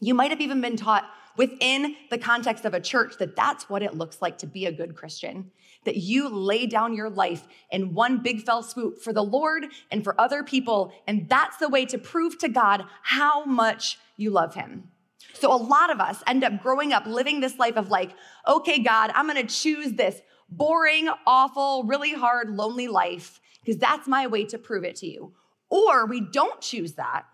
You 0.00 0.14
might 0.14 0.30
have 0.30 0.40
even 0.40 0.60
been 0.60 0.76
taught 0.76 1.04
within 1.36 1.96
the 2.10 2.18
context 2.18 2.64
of 2.64 2.74
a 2.74 2.80
church 2.80 3.14
that 3.18 3.36
that's 3.36 3.68
what 3.68 3.82
it 3.82 3.94
looks 3.94 4.22
like 4.22 4.38
to 4.38 4.46
be 4.46 4.66
a 4.66 4.72
good 4.72 4.94
Christian. 4.94 5.50
That 5.84 5.96
you 5.96 6.28
lay 6.28 6.66
down 6.66 6.94
your 6.94 7.10
life 7.10 7.46
in 7.70 7.94
one 7.94 8.22
big 8.22 8.42
fell 8.42 8.62
swoop 8.62 8.98
for 9.02 9.12
the 9.12 9.22
Lord 9.22 9.66
and 9.90 10.02
for 10.02 10.20
other 10.20 10.42
people. 10.42 10.92
And 11.06 11.28
that's 11.28 11.58
the 11.58 11.68
way 11.68 11.84
to 11.86 11.98
prove 11.98 12.38
to 12.38 12.48
God 12.48 12.84
how 13.02 13.44
much 13.44 13.98
you 14.16 14.30
love 14.30 14.54
Him. 14.54 14.88
So 15.34 15.52
a 15.52 15.56
lot 15.56 15.90
of 15.90 16.00
us 16.00 16.22
end 16.26 16.44
up 16.44 16.62
growing 16.62 16.92
up 16.92 17.06
living 17.06 17.40
this 17.40 17.58
life 17.58 17.76
of 17.76 17.90
like, 17.90 18.12
okay, 18.48 18.78
God, 18.82 19.12
I'm 19.14 19.26
gonna 19.26 19.44
choose 19.44 19.92
this 19.92 20.20
boring, 20.48 21.08
awful, 21.26 21.84
really 21.84 22.12
hard, 22.12 22.50
lonely 22.50 22.88
life 22.88 23.40
because 23.64 23.80
that's 23.80 24.06
my 24.06 24.26
way 24.26 24.44
to 24.44 24.58
prove 24.58 24.84
it 24.84 24.96
to 24.96 25.06
you. 25.06 25.32
Or 25.68 26.06
we 26.06 26.20
don't 26.20 26.60
choose 26.60 26.92
that. 26.92 27.26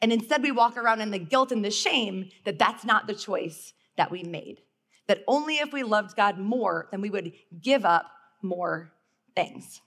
And 0.00 0.12
instead, 0.12 0.42
we 0.42 0.52
walk 0.52 0.76
around 0.76 1.00
in 1.00 1.10
the 1.10 1.18
guilt 1.18 1.52
and 1.52 1.64
the 1.64 1.70
shame 1.70 2.30
that 2.44 2.58
that's 2.58 2.84
not 2.84 3.06
the 3.06 3.14
choice 3.14 3.72
that 3.96 4.10
we 4.10 4.22
made. 4.22 4.60
That 5.08 5.24
only 5.26 5.56
if 5.56 5.72
we 5.72 5.82
loved 5.82 6.16
God 6.16 6.38
more, 6.38 6.88
then 6.90 7.00
we 7.00 7.10
would 7.10 7.32
give 7.60 7.84
up 7.84 8.06
more 8.42 8.92
things. 9.34 9.80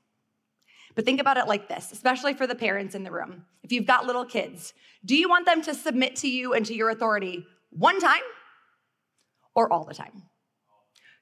But 0.96 1.06
think 1.06 1.22
about 1.22 1.38
it 1.38 1.48
like 1.48 1.70
this, 1.70 1.92
especially 1.92 2.34
for 2.34 2.48
the 2.48 2.56
parents 2.56 2.96
in 2.96 3.04
the 3.04 3.12
room. 3.12 3.46
If 3.64 3.72
you've 3.72 3.86
got 3.86 4.06
little 4.06 4.26
kids, 4.26 4.74
do 5.06 5.16
you 5.16 5.30
want 5.30 5.46
them 5.46 5.62
to 5.64 5.74
submit 5.74 6.16
to 6.18 6.30
you 6.30 6.54
and 6.54 6.66
to 6.66 6.74
your 6.74 6.90
authority 6.90 7.46
one 7.70 8.00
time 8.00 8.22
or 9.56 9.72
all 9.72 9.86
the 9.86 9.94
time? 9.94 10.24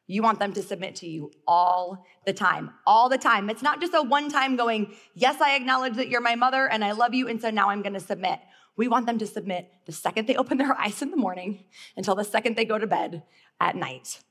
You 0.08 0.22
want 0.22 0.40
them 0.40 0.54
to 0.54 0.64
submit 0.64 0.96
to 0.98 1.08
you 1.08 1.32
all 1.46 2.06
the 2.26 2.34
time, 2.34 2.72
all 2.86 3.10
the 3.10 3.18
time. 3.18 3.50
It's 3.50 3.62
not 3.62 3.82
just 3.82 3.94
a 3.94 4.02
one 4.02 4.30
time 4.30 4.56
going, 4.56 4.94
yes, 5.14 5.42
I 5.42 5.56
acknowledge 5.56 5.96
that 5.96 6.08
you're 6.08 6.22
my 6.22 6.36
mother 6.36 6.68
and 6.68 6.84
I 6.84 6.94
love 6.94 7.14
you, 7.14 7.28
and 7.28 7.42
so 7.42 7.50
now 7.50 7.70
I'm 7.70 7.82
gonna 7.82 8.00
submit. 8.00 8.40
We 8.78 8.88
want 8.88 9.06
them 9.06 9.18
to 9.20 9.28
submit 9.28 9.70
the 9.86 9.92
second 9.92 10.28
they 10.28 10.36
open 10.36 10.58
their 10.58 10.74
eyes 10.80 11.02
in 11.02 11.12
the 11.12 11.18
morning 11.18 11.66
until 11.98 12.16
the 12.16 12.24
second 12.24 12.56
they 12.56 12.66
go 12.66 12.78
to 12.78 12.88
bed 12.88 13.24
at 13.60 13.76
night. 13.76 14.22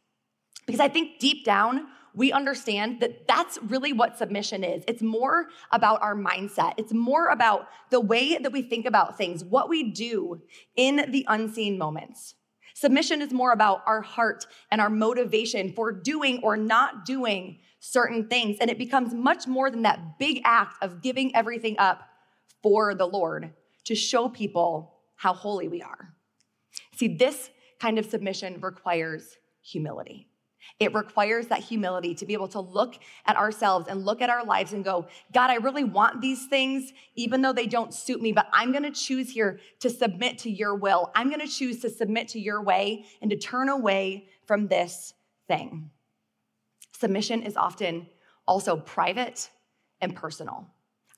Because 0.65 0.81
I 0.81 0.89
think 0.89 1.19
deep 1.19 1.45
down, 1.45 1.87
we 2.15 2.33
understand 2.33 3.01
that 3.01 3.29
that's 3.29 3.59
really 3.65 3.93
what 3.93 4.17
submission 4.17 4.65
is. 4.65 4.83
It's 4.89 5.03
more 5.03 5.49
about 5.71 6.01
our 6.01 6.17
mindset. 6.17 6.73
It's 6.79 6.95
more 6.95 7.29
about 7.29 7.69
the 7.91 8.01
way 8.01 8.39
that 8.39 8.51
we 8.51 8.63
think 8.63 8.87
about 8.87 9.19
things, 9.19 9.45
what 9.45 9.69
we 9.69 9.93
do 9.93 10.41
in 10.75 11.11
the 11.11 11.27
unseen 11.29 11.77
moments. 11.77 12.35
Submission 12.79 13.23
is 13.23 13.33
more 13.33 13.53
about 13.53 13.81
our 13.87 14.03
heart 14.03 14.47
and 14.71 14.83
our 14.83 14.91
motivation 14.91 15.73
for 15.73 15.91
doing 15.91 16.41
or 16.43 16.59
not 16.59 17.07
doing 17.07 17.59
certain 17.81 18.29
things. 18.29 18.59
And 18.61 18.69
it 18.69 18.77
becomes 18.77 19.15
much 19.15 19.47
more 19.47 19.71
than 19.71 19.81
that 19.83 20.19
big 20.19 20.43
act 20.45 20.77
of 20.83 21.01
giving 21.01 21.35
everything 21.35 21.77
up 21.79 22.03
for 22.63 22.95
the 22.95 23.07
Lord 23.07 23.55
to 23.87 23.95
show 23.95 24.29
people 24.29 24.93
how 25.15 25.33
holy 25.33 25.69
we 25.69 25.81
are. 25.81 26.13
See, 26.97 27.17
this 27.17 27.49
kind 27.81 27.99
of 27.99 28.05
submission 28.05 28.61
requires 28.61 29.39
humility. 29.63 30.29
It 30.79 30.95
requires 30.95 31.47
that 31.49 31.61
humility 31.61 32.15
to 32.15 32.27
be 32.27 32.33
able 32.33 32.49
to 32.49 32.61
look 32.61 32.97
at 33.25 33.37
ourselves 33.37 33.89
and 33.89 34.05
look 34.05 34.21
at 34.21 34.31
our 34.31 34.45
lives 34.45 34.73
and 34.73 34.85
go, 34.85 35.07
God, 35.33 35.51
I 35.51 35.57
really 35.57 35.85
want 35.85 36.21
these 36.21 36.47
things, 36.47 36.93
even 37.15 37.43
though 37.43 37.53
they 37.53 37.67
don't 37.67 37.95
suit 37.95 38.21
me, 38.21 38.33
but 38.33 38.49
I'm 38.53 38.73
gonna 38.73 38.91
choose 38.91 39.31
here 39.31 39.61
to 39.81 39.91
submit 39.91 40.39
to 40.39 40.51
your 40.51 40.75
will. 40.75 41.11
I'm 41.15 41.31
gonna 41.31 41.49
choose 41.49 41.81
to 41.81 41.91
submit 41.91 42.29
to 42.29 42.41
your 42.41 42.63
way 42.63 43.07
and 43.21 43.31
to 43.31 43.37
turn 43.37 43.69
away 43.69 44.29
from 44.47 44.69
this 44.69 45.15
thing. 45.49 45.91
Submission 46.93 47.43
is 47.43 47.57
often 47.57 48.07
also 48.47 48.77
private 48.77 49.51
and 50.01 50.15
personal. 50.15 50.67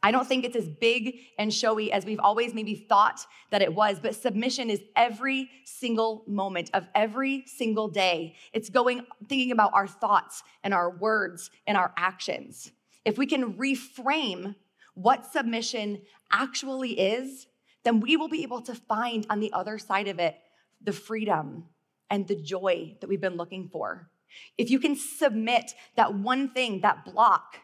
I 0.03 0.13
don't 0.13 0.27
think 0.27 0.45
it's 0.45 0.57
as 0.57 0.69
big 0.69 1.17
and 1.39 1.53
showy 1.53 1.93
as 1.93 2.05
we've 2.05 2.21
always 2.21 2.55
maybe 2.55 2.75
thought 2.77 3.27
that 3.51 3.63
it 3.63 3.75
was, 3.75 3.99
but 3.99 4.15
submission 4.15 4.71
is 4.71 4.81
every 4.95 5.51
single 5.65 6.23
moment 6.29 6.71
of 6.73 6.87
every 6.95 7.43
single 7.47 7.89
day. 7.89 8.37
It's 8.53 8.71
going, 8.71 9.05
thinking 9.29 9.51
about 9.51 9.73
our 9.75 9.89
thoughts 9.89 10.45
and 10.63 10.73
our 10.73 10.91
words 10.91 11.51
and 11.67 11.77
our 11.77 11.93
actions. 11.97 12.71
If 13.05 13.19
we 13.19 13.27
can 13.27 13.55
reframe 13.55 14.55
what 14.95 15.33
submission 15.33 16.03
actually 16.31 16.99
is, 16.99 17.47
then 17.83 18.01
we 18.01 18.17
will 18.17 18.29
be 18.29 18.43
able 18.43 18.63
to 18.63 18.75
find 18.75 19.27
on 19.31 19.41
the 19.41 19.53
other 19.53 19.79
side 19.79 20.09
of 20.09 20.19
it 20.19 20.37
the 20.81 20.93
freedom 20.93 21.65
and 22.11 22.27
the 22.29 22.37
joy 22.37 22.97
that 23.01 23.09
we've 23.09 23.21
been 23.21 23.37
looking 23.37 23.69
for. 23.69 24.11
If 24.57 24.71
you 24.71 24.79
can 24.79 24.95
submit 24.95 25.73
that 25.97 26.15
one 26.15 26.51
thing, 26.51 26.83
that 26.83 27.05
block, 27.05 27.57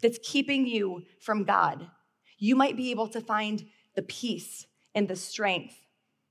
that's 0.00 0.18
keeping 0.22 0.66
you 0.66 1.02
from 1.20 1.44
God, 1.44 1.88
you 2.38 2.56
might 2.56 2.76
be 2.76 2.90
able 2.90 3.08
to 3.08 3.20
find 3.20 3.64
the 3.94 4.02
peace 4.02 4.66
and 4.94 5.08
the 5.08 5.16
strength 5.16 5.74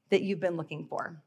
that 0.10 0.22
you've 0.22 0.40
been 0.40 0.58
looking 0.58 0.86
for. 0.86 1.24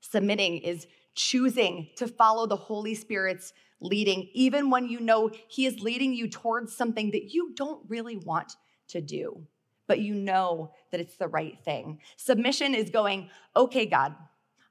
Submitting 0.00 0.58
is 0.58 0.86
choosing 1.14 1.88
to 1.96 2.06
follow 2.06 2.46
the 2.46 2.56
Holy 2.56 2.94
Spirit's 2.94 3.52
leading, 3.80 4.28
even 4.34 4.70
when 4.70 4.88
you 4.88 5.00
know 5.00 5.30
He 5.48 5.66
is 5.66 5.80
leading 5.80 6.14
you 6.14 6.28
towards 6.28 6.76
something 6.76 7.10
that 7.12 7.32
you 7.32 7.52
don't 7.54 7.82
really 7.88 8.16
want 8.16 8.52
to 8.88 9.00
do, 9.00 9.46
but 9.86 10.00
you 10.00 10.14
know 10.14 10.72
that 10.90 11.00
it's 11.00 11.16
the 11.16 11.28
right 11.28 11.58
thing. 11.64 12.00
Submission 12.16 12.74
is 12.74 12.90
going, 12.90 13.30
okay, 13.56 13.86
God, 13.86 14.14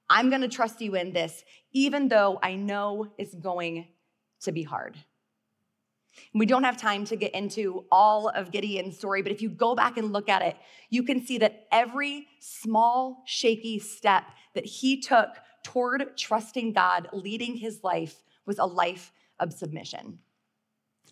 I'm 0.09 0.29
gonna 0.29 0.47
trust 0.47 0.81
you 0.81 0.95
in 0.95 1.13
this, 1.13 1.43
even 1.71 2.07
though 2.07 2.39
I 2.41 2.55
know 2.55 3.07
it's 3.17 3.35
going 3.35 3.87
to 4.41 4.51
be 4.51 4.63
hard. 4.63 4.97
We 6.33 6.45
don't 6.45 6.63
have 6.63 6.77
time 6.77 7.05
to 7.05 7.15
get 7.15 7.33
into 7.33 7.85
all 7.91 8.29
of 8.29 8.51
Gideon's 8.51 8.97
story, 8.97 9.21
but 9.21 9.31
if 9.31 9.41
you 9.41 9.49
go 9.49 9.75
back 9.75 9.97
and 9.97 10.11
look 10.11 10.29
at 10.29 10.41
it, 10.41 10.57
you 10.89 11.03
can 11.03 11.25
see 11.25 11.37
that 11.39 11.67
every 11.71 12.27
small, 12.39 13.23
shaky 13.25 13.79
step 13.79 14.23
that 14.55 14.65
he 14.65 15.01
took 15.01 15.29
toward 15.63 16.17
trusting 16.17 16.73
God, 16.73 17.09
leading 17.13 17.57
his 17.57 17.83
life, 17.83 18.23
was 18.45 18.59
a 18.59 18.65
life 18.65 19.11
of 19.39 19.53
submission. 19.53 20.19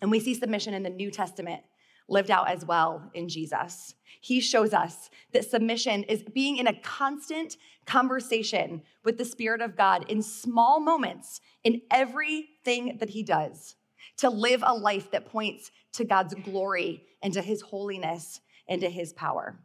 And 0.00 0.10
we 0.10 0.20
see 0.20 0.34
submission 0.34 0.74
in 0.74 0.82
the 0.82 0.90
New 0.90 1.10
Testament 1.10 1.62
lived 2.08 2.30
out 2.30 2.48
as 2.48 2.64
well 2.64 3.10
in 3.14 3.28
Jesus. 3.28 3.94
He 4.20 4.40
shows 4.40 4.72
us 4.72 5.10
that 5.32 5.48
submission 5.48 6.04
is 6.04 6.22
being 6.22 6.56
in 6.56 6.66
a 6.66 6.80
constant 6.80 7.56
conversation 7.86 8.82
with 9.04 9.18
the 9.18 9.24
Spirit 9.24 9.60
of 9.60 9.76
God 9.76 10.06
in 10.08 10.22
small 10.22 10.80
moments 10.80 11.40
in 11.64 11.82
everything 11.90 12.96
that 12.98 13.10
he 13.10 13.22
does 13.22 13.76
to 14.16 14.30
live 14.30 14.62
a 14.66 14.74
life 14.74 15.10
that 15.10 15.26
points 15.26 15.70
to 15.92 16.04
God's 16.04 16.34
glory 16.34 17.02
and 17.22 17.32
to 17.34 17.42
his 17.42 17.62
holiness 17.62 18.40
and 18.68 18.80
to 18.80 18.90
his 18.90 19.12
power. 19.12 19.58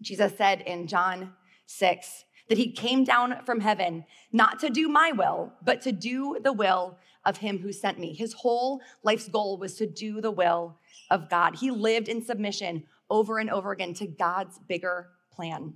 Jesus 0.00 0.36
said 0.36 0.60
in 0.60 0.86
John 0.86 1.32
6 1.66 2.24
that 2.48 2.58
he 2.58 2.72
came 2.72 3.04
down 3.04 3.44
from 3.44 3.60
heaven 3.60 4.04
not 4.32 4.58
to 4.60 4.70
do 4.70 4.88
my 4.88 5.12
will, 5.12 5.52
but 5.62 5.82
to 5.82 5.92
do 5.92 6.38
the 6.42 6.52
will 6.52 6.98
of 7.24 7.38
him 7.38 7.58
who 7.58 7.72
sent 7.72 7.98
me. 7.98 8.14
His 8.14 8.32
whole 8.32 8.80
life's 9.02 9.28
goal 9.28 9.58
was 9.58 9.74
to 9.74 9.86
do 9.86 10.20
the 10.20 10.30
will 10.30 10.78
of 11.10 11.28
God. 11.28 11.56
He 11.56 11.70
lived 11.70 12.08
in 12.08 12.22
submission 12.22 12.84
over 13.10 13.38
and 13.38 13.50
over 13.50 13.72
again 13.72 13.94
to 13.94 14.06
God's 14.06 14.58
bigger 14.58 15.08
plan. 15.30 15.74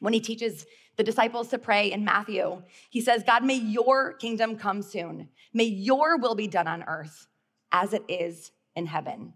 When 0.00 0.12
he 0.12 0.20
teaches 0.20 0.66
the 0.96 1.04
disciples 1.04 1.48
to 1.48 1.58
pray 1.58 1.92
in 1.92 2.04
Matthew. 2.04 2.62
He 2.90 3.00
says, 3.00 3.22
God, 3.26 3.44
may 3.44 3.54
your 3.54 4.14
kingdom 4.14 4.56
come 4.56 4.82
soon. 4.82 5.28
May 5.54 5.64
your 5.64 6.18
will 6.18 6.34
be 6.34 6.46
done 6.46 6.68
on 6.68 6.82
earth 6.82 7.26
as 7.72 7.94
it 7.94 8.04
is 8.08 8.52
in 8.76 8.86
heaven. 8.86 9.32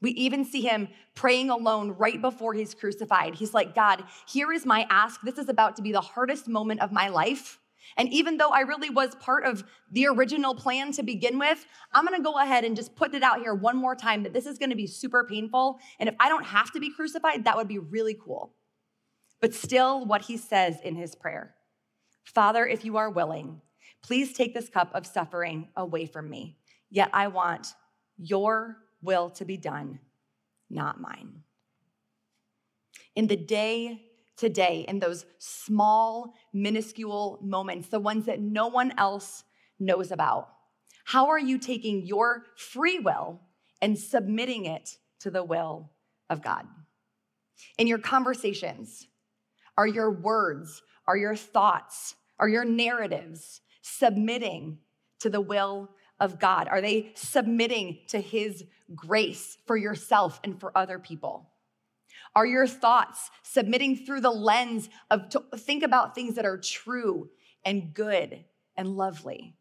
We 0.00 0.10
even 0.12 0.44
see 0.44 0.62
him 0.62 0.88
praying 1.14 1.50
alone 1.50 1.90
right 1.92 2.20
before 2.20 2.54
he's 2.54 2.74
crucified. 2.74 3.34
He's 3.34 3.54
like, 3.54 3.74
God, 3.74 4.04
here 4.26 4.52
is 4.52 4.64
my 4.64 4.86
ask. 4.90 5.20
This 5.22 5.38
is 5.38 5.48
about 5.48 5.76
to 5.76 5.82
be 5.82 5.92
the 5.92 6.00
hardest 6.00 6.48
moment 6.48 6.80
of 6.80 6.92
my 6.92 7.08
life. 7.08 7.58
And 7.96 8.12
even 8.12 8.36
though 8.36 8.50
I 8.50 8.60
really 8.60 8.90
was 8.90 9.14
part 9.16 9.44
of 9.44 9.64
the 9.90 10.06
original 10.06 10.54
plan 10.54 10.92
to 10.92 11.02
begin 11.02 11.38
with, 11.38 11.64
I'm 11.92 12.04
gonna 12.04 12.22
go 12.22 12.38
ahead 12.38 12.64
and 12.64 12.76
just 12.76 12.94
put 12.94 13.14
it 13.14 13.22
out 13.22 13.40
here 13.40 13.54
one 13.54 13.76
more 13.76 13.96
time 13.96 14.22
that 14.24 14.32
this 14.32 14.46
is 14.46 14.58
gonna 14.58 14.76
be 14.76 14.86
super 14.86 15.24
painful. 15.24 15.78
And 15.98 16.08
if 16.08 16.14
I 16.20 16.28
don't 16.28 16.44
have 16.44 16.70
to 16.72 16.80
be 16.80 16.92
crucified, 16.92 17.44
that 17.44 17.56
would 17.56 17.68
be 17.68 17.78
really 17.78 18.14
cool. 18.14 18.54
But 19.40 19.54
still, 19.54 20.04
what 20.04 20.22
he 20.22 20.36
says 20.36 20.78
in 20.82 20.96
his 20.96 21.14
prayer 21.14 21.54
Father, 22.24 22.66
if 22.66 22.84
you 22.84 22.96
are 22.96 23.10
willing, 23.10 23.60
please 24.02 24.32
take 24.32 24.54
this 24.54 24.68
cup 24.68 24.90
of 24.94 25.06
suffering 25.06 25.68
away 25.76 26.06
from 26.06 26.28
me. 26.28 26.58
Yet 26.90 27.10
I 27.12 27.28
want 27.28 27.68
your 28.16 28.76
will 29.02 29.30
to 29.30 29.44
be 29.44 29.56
done, 29.56 30.00
not 30.68 31.00
mine. 31.00 31.42
In 33.14 33.26
the 33.26 33.36
day 33.36 34.02
to 34.38 34.48
day, 34.48 34.84
in 34.88 34.98
those 34.98 35.26
small, 35.38 36.34
minuscule 36.52 37.38
moments, 37.42 37.88
the 37.88 37.98
ones 37.98 38.26
that 38.26 38.40
no 38.40 38.68
one 38.68 38.92
else 38.98 39.44
knows 39.78 40.10
about, 40.10 40.48
how 41.04 41.28
are 41.28 41.38
you 41.38 41.58
taking 41.58 42.06
your 42.06 42.44
free 42.56 42.98
will 42.98 43.40
and 43.80 43.98
submitting 43.98 44.66
it 44.66 44.98
to 45.20 45.30
the 45.30 45.42
will 45.42 45.90
of 46.28 46.42
God? 46.42 46.66
In 47.78 47.86
your 47.86 47.98
conversations, 47.98 49.08
are 49.78 49.86
your 49.86 50.10
words, 50.10 50.82
are 51.06 51.16
your 51.16 51.36
thoughts, 51.36 52.16
are 52.40 52.48
your 52.48 52.64
narratives 52.64 53.60
submitting 53.80 54.78
to 55.20 55.30
the 55.30 55.40
will 55.40 55.88
of 56.18 56.40
God? 56.40 56.66
Are 56.68 56.80
they 56.80 57.12
submitting 57.14 58.00
to 58.08 58.20
His 58.20 58.64
grace 58.96 59.56
for 59.66 59.76
yourself 59.76 60.40
and 60.42 60.58
for 60.58 60.76
other 60.76 60.98
people? 60.98 61.48
Are 62.34 62.44
your 62.44 62.66
thoughts 62.66 63.30
submitting 63.44 63.96
through 63.98 64.20
the 64.20 64.32
lens 64.32 64.88
of 65.12 65.28
to 65.30 65.44
think 65.56 65.84
about 65.84 66.12
things 66.12 66.34
that 66.34 66.44
are 66.44 66.58
true 66.58 67.30
and 67.64 67.94
good 67.94 68.44
and 68.76 68.96
lovely? 68.96 69.54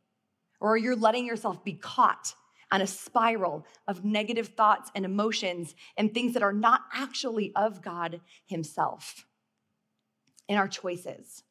Or 0.59 0.73
are 0.73 0.77
you 0.77 0.95
letting 0.95 1.27
yourself 1.27 1.63
be 1.63 1.73
caught 1.73 2.33
on 2.71 2.81
a 2.81 2.87
spiral 2.87 3.67
of 3.87 4.03
negative 4.03 4.47
thoughts 4.49 4.89
and 4.95 5.05
emotions 5.05 5.75
and 5.95 6.11
things 6.11 6.33
that 6.33 6.41
are 6.41 6.53
not 6.53 6.81
actually 6.91 7.51
of 7.55 7.83
God 7.83 8.19
Himself? 8.47 9.27
In 10.47 10.57
our 10.57 10.67
choices, 10.67 11.43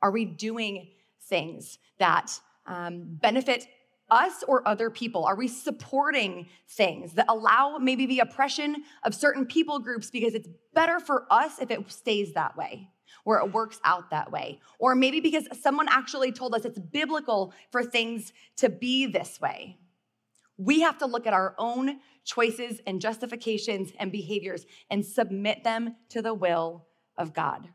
are 0.00 0.10
we 0.10 0.24
doing 0.24 0.88
things 1.28 1.78
that 1.98 2.38
um, 2.66 3.04
benefit 3.06 3.66
us 4.10 4.44
or 4.46 4.66
other 4.66 4.90
people? 4.90 5.24
Are 5.24 5.36
we 5.36 5.48
supporting 5.48 6.46
things 6.68 7.14
that 7.14 7.26
allow 7.28 7.78
maybe 7.78 8.06
the 8.06 8.20
oppression 8.20 8.84
of 9.02 9.14
certain 9.14 9.46
people 9.46 9.78
groups 9.78 10.10
because 10.10 10.34
it's 10.34 10.48
better 10.74 11.00
for 11.00 11.26
us 11.30 11.58
if 11.58 11.70
it 11.70 11.90
stays 11.90 12.34
that 12.34 12.56
way? 12.56 12.90
Or 13.24 13.38
it 13.38 13.52
works 13.52 13.80
out 13.84 14.10
that 14.10 14.30
way. 14.30 14.60
Or 14.78 14.94
maybe 14.94 15.20
because 15.20 15.46
someone 15.58 15.86
actually 15.88 16.32
told 16.32 16.54
us 16.54 16.64
it's 16.64 16.78
biblical 16.78 17.54
for 17.70 17.82
things 17.82 18.32
to 18.56 18.68
be 18.68 19.06
this 19.06 19.40
way. 19.40 19.78
We 20.58 20.82
have 20.82 20.98
to 20.98 21.06
look 21.06 21.26
at 21.26 21.32
our 21.32 21.54
own 21.58 22.00
choices 22.24 22.80
and 22.86 23.00
justifications 23.00 23.92
and 23.98 24.12
behaviors 24.12 24.66
and 24.90 25.04
submit 25.04 25.64
them 25.64 25.96
to 26.10 26.20
the 26.20 26.34
will 26.34 26.86
of 27.16 27.32
God 27.32 27.68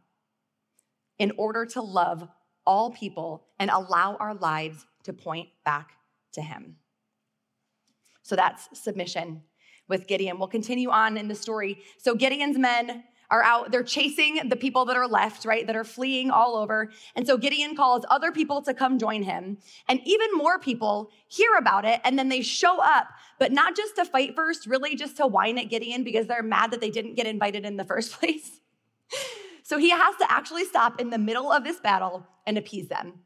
in 1.20 1.32
order 1.38 1.66
to 1.68 1.82
love 1.82 2.28
all 2.66 2.92
people 2.92 3.46
and 3.60 3.70
allow 3.70 4.16
our 4.20 4.34
lives 4.34 4.86
to 5.04 5.14
point 5.14 5.50
back 5.64 5.92
to 6.34 6.42
Him. 6.42 6.78
So 8.24 8.36
that's 8.36 8.70
submission 8.80 9.44
with 9.88 10.08
Gideon. 10.08 10.38
We'll 10.40 10.48
continue 10.48 10.90
on 10.90 11.18
in 11.18 11.28
the 11.28 11.36
story. 11.36 11.80
So 11.98 12.16
Gideon's 12.16 12.58
men 12.58 13.04
are 13.32 13.44
out, 13.44 13.72
they're 13.72 13.84
chasing 13.84 14.50
the 14.50 14.56
people 14.56 14.86
that 14.86 14.96
are 14.96 15.08
left, 15.08 15.46
right, 15.46 15.66
that 15.68 15.76
are 15.76 15.84
fleeing 15.84 16.32
all 16.32 16.56
over. 16.56 16.92
And 17.16 17.28
so 17.28 17.38
Gideon 17.38 17.76
calls 17.76 18.04
other 18.10 18.32
people 18.32 18.62
to 18.64 18.74
come 18.74 18.98
join 18.98 19.22
him. 19.22 19.58
And 19.88 20.00
even 20.06 20.30
more 20.34 20.58
people 20.58 21.12
hear 21.28 21.56
about 21.58 21.86
it 21.86 22.02
and 22.04 22.18
then 22.18 22.30
they 22.30 22.42
show 22.42 22.82
up, 22.82 23.08
but 23.38 23.52
not 23.52 23.76
just 23.76 23.96
to 23.98 24.06
fight 24.06 24.36
first, 24.36 24.66
really 24.66 24.96
just 24.96 25.18
to 25.18 25.28
whine 25.28 25.60
at 25.60 25.70
Gideon 25.70 26.04
because 26.04 26.26
they're 26.26 26.42
mad 26.42 26.72
that 26.72 26.82
they 26.82 26.90
didn't 26.90 27.16
get 27.16 27.28
invited 27.28 27.66
in 27.66 27.78
the 27.78 27.86
first 27.86 28.14
place. 28.20 28.62
So 29.70 29.78
he 29.78 29.92
has 29.92 30.16
to 30.16 30.32
actually 30.32 30.66
stop 30.66 31.00
in 31.00 31.12
the 31.12 31.20
middle 31.20 31.52
of 31.52 31.64
this 31.64 31.80
battle 31.80 32.26
and 32.48 32.58
appease 32.58 32.88
them 32.88 33.20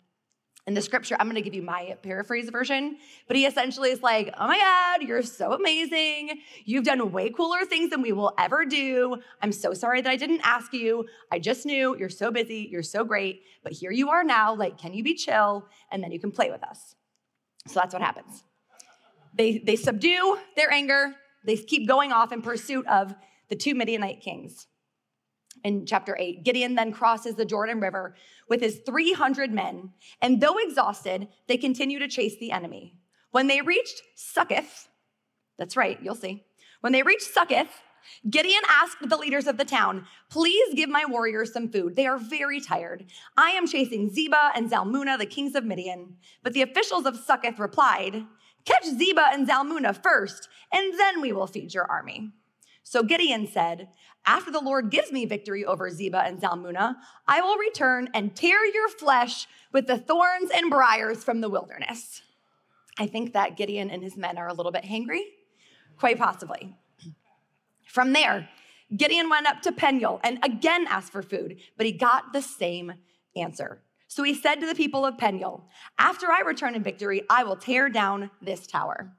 in 0.65 0.73
the 0.73 0.81
scripture, 0.81 1.17
I'm 1.19 1.27
going 1.27 1.35
to 1.35 1.41
give 1.41 1.53
you 1.53 1.61
my 1.61 1.97
paraphrase 2.03 2.49
version, 2.49 2.97
but 3.27 3.35
he 3.35 3.45
essentially 3.45 3.89
is 3.89 4.01
like, 4.01 4.33
Oh 4.37 4.47
my 4.47 4.57
God, 4.57 5.07
you're 5.07 5.21
so 5.21 5.51
amazing. 5.51 6.39
You've 6.63 6.85
done 6.85 7.11
way 7.11 7.29
cooler 7.31 7.65
things 7.65 7.89
than 7.89 8.01
we 8.01 8.13
will 8.13 8.33
ever 8.37 8.63
do. 8.63 9.17
I'm 9.41 9.51
so 9.51 9.73
sorry 9.73 10.01
that 10.01 10.09
I 10.09 10.15
didn't 10.15 10.41
ask 10.43 10.71
you. 10.73 11.05
I 11.31 11.39
just 11.39 11.65
knew 11.65 11.97
you're 11.97 12.09
so 12.09 12.31
busy. 12.31 12.69
You're 12.71 12.83
so 12.83 13.03
great. 13.03 13.41
But 13.61 13.73
here 13.73 13.91
you 13.91 14.09
are 14.09 14.23
now. 14.23 14.55
Like, 14.55 14.77
can 14.77 14.93
you 14.93 15.03
be 15.03 15.15
chill? 15.15 15.67
And 15.91 16.01
then 16.01 16.13
you 16.13 16.19
can 16.19 16.31
play 16.31 16.49
with 16.49 16.63
us. 16.63 16.95
So 17.67 17.81
that's 17.81 17.93
what 17.93 18.01
happens. 18.01 18.43
They, 19.35 19.57
they 19.57 19.75
subdue 19.75 20.37
their 20.55 20.71
anger, 20.71 21.15
they 21.43 21.57
keep 21.57 21.87
going 21.87 22.11
off 22.11 22.31
in 22.31 22.41
pursuit 22.41 22.85
of 22.87 23.13
the 23.49 23.55
two 23.55 23.73
Midianite 23.73 24.21
kings 24.21 24.67
in 25.63 25.85
chapter 25.85 26.15
8. 26.19 26.43
Gideon 26.43 26.75
then 26.75 26.91
crosses 26.91 27.35
the 27.35 27.45
Jordan 27.45 27.79
River 27.79 28.15
with 28.49 28.61
his 28.61 28.81
300 28.85 29.51
men, 29.51 29.91
and 30.21 30.41
though 30.41 30.57
exhausted, 30.57 31.27
they 31.47 31.57
continue 31.57 31.99
to 31.99 32.07
chase 32.07 32.37
the 32.39 32.51
enemy. 32.51 32.95
When 33.31 33.47
they 33.47 33.61
reached 33.61 34.01
Succoth, 34.15 34.89
that's 35.57 35.77
right, 35.77 35.99
you'll 36.01 36.15
see. 36.15 36.45
When 36.81 36.93
they 36.93 37.03
reached 37.03 37.33
Succoth, 37.33 37.81
Gideon 38.29 38.61
asked 38.69 39.07
the 39.07 39.17
leaders 39.17 39.47
of 39.47 39.57
the 39.57 39.65
town, 39.65 40.05
Please 40.29 40.73
give 40.75 40.89
my 40.89 41.05
warriors 41.07 41.53
some 41.53 41.69
food. 41.69 41.95
They 41.95 42.05
are 42.05 42.17
very 42.17 42.59
tired. 42.59 43.05
I 43.37 43.51
am 43.51 43.67
chasing 43.67 44.09
Zebah 44.09 44.51
and 44.55 44.69
Zalmunna, 44.69 45.17
the 45.17 45.25
kings 45.25 45.55
of 45.55 45.63
Midian. 45.63 46.17
But 46.43 46.53
the 46.53 46.61
officials 46.61 47.05
of 47.05 47.17
Succoth 47.17 47.59
replied, 47.59 48.25
Catch 48.65 48.85
Zebah 48.85 49.33
and 49.33 49.47
Zalmunna 49.47 50.01
first, 50.01 50.49
and 50.71 50.97
then 50.99 51.21
we 51.21 51.33
will 51.33 51.47
feed 51.47 51.73
your 51.73 51.89
army. 51.89 52.31
So 52.83 53.01
Gideon 53.01 53.47
said, 53.47 53.87
After 54.25 54.51
the 54.51 54.59
Lord 54.59 54.91
gives 54.91 55.11
me 55.11 55.25
victory 55.25 55.65
over 55.65 55.89
Zebah 55.89 56.27
and 56.27 56.39
Zalmunna, 56.39 56.95
I 57.27 57.41
will 57.41 57.57
return 57.57 58.09
and 58.13 58.35
tear 58.35 58.65
your 58.65 58.89
flesh 58.89 59.47
with 59.71 59.87
the 59.87 59.97
thorns 59.97 60.51
and 60.53 60.69
briars 60.69 61.23
from 61.23 61.41
the 61.41 61.49
wilderness. 61.49 62.21
I 62.99 63.07
think 63.07 63.33
that 63.33 63.57
Gideon 63.57 63.89
and 63.89 64.03
his 64.03 64.15
men 64.15 64.37
are 64.37 64.47
a 64.47 64.53
little 64.53 64.71
bit 64.71 64.83
hangry, 64.83 65.21
quite 65.97 66.19
possibly. 66.19 66.75
From 67.87 68.13
there, 68.13 68.49
Gideon 68.95 69.29
went 69.29 69.47
up 69.47 69.61
to 69.63 69.71
Peniel 69.71 70.19
and 70.23 70.37
again 70.43 70.85
asked 70.87 71.11
for 71.11 71.23
food, 71.23 71.57
but 71.77 71.85
he 71.85 71.91
got 71.91 72.33
the 72.33 72.41
same 72.41 72.93
answer. 73.35 73.81
So 74.07 74.21
he 74.21 74.35
said 74.35 74.55
to 74.55 74.67
the 74.67 74.75
people 74.75 75.05
of 75.05 75.17
Peniel, 75.17 75.67
After 75.97 76.31
I 76.31 76.41
return 76.41 76.75
in 76.75 76.83
victory, 76.83 77.23
I 77.29 77.43
will 77.43 77.55
tear 77.55 77.89
down 77.89 78.29
this 78.41 78.67
tower. 78.67 79.13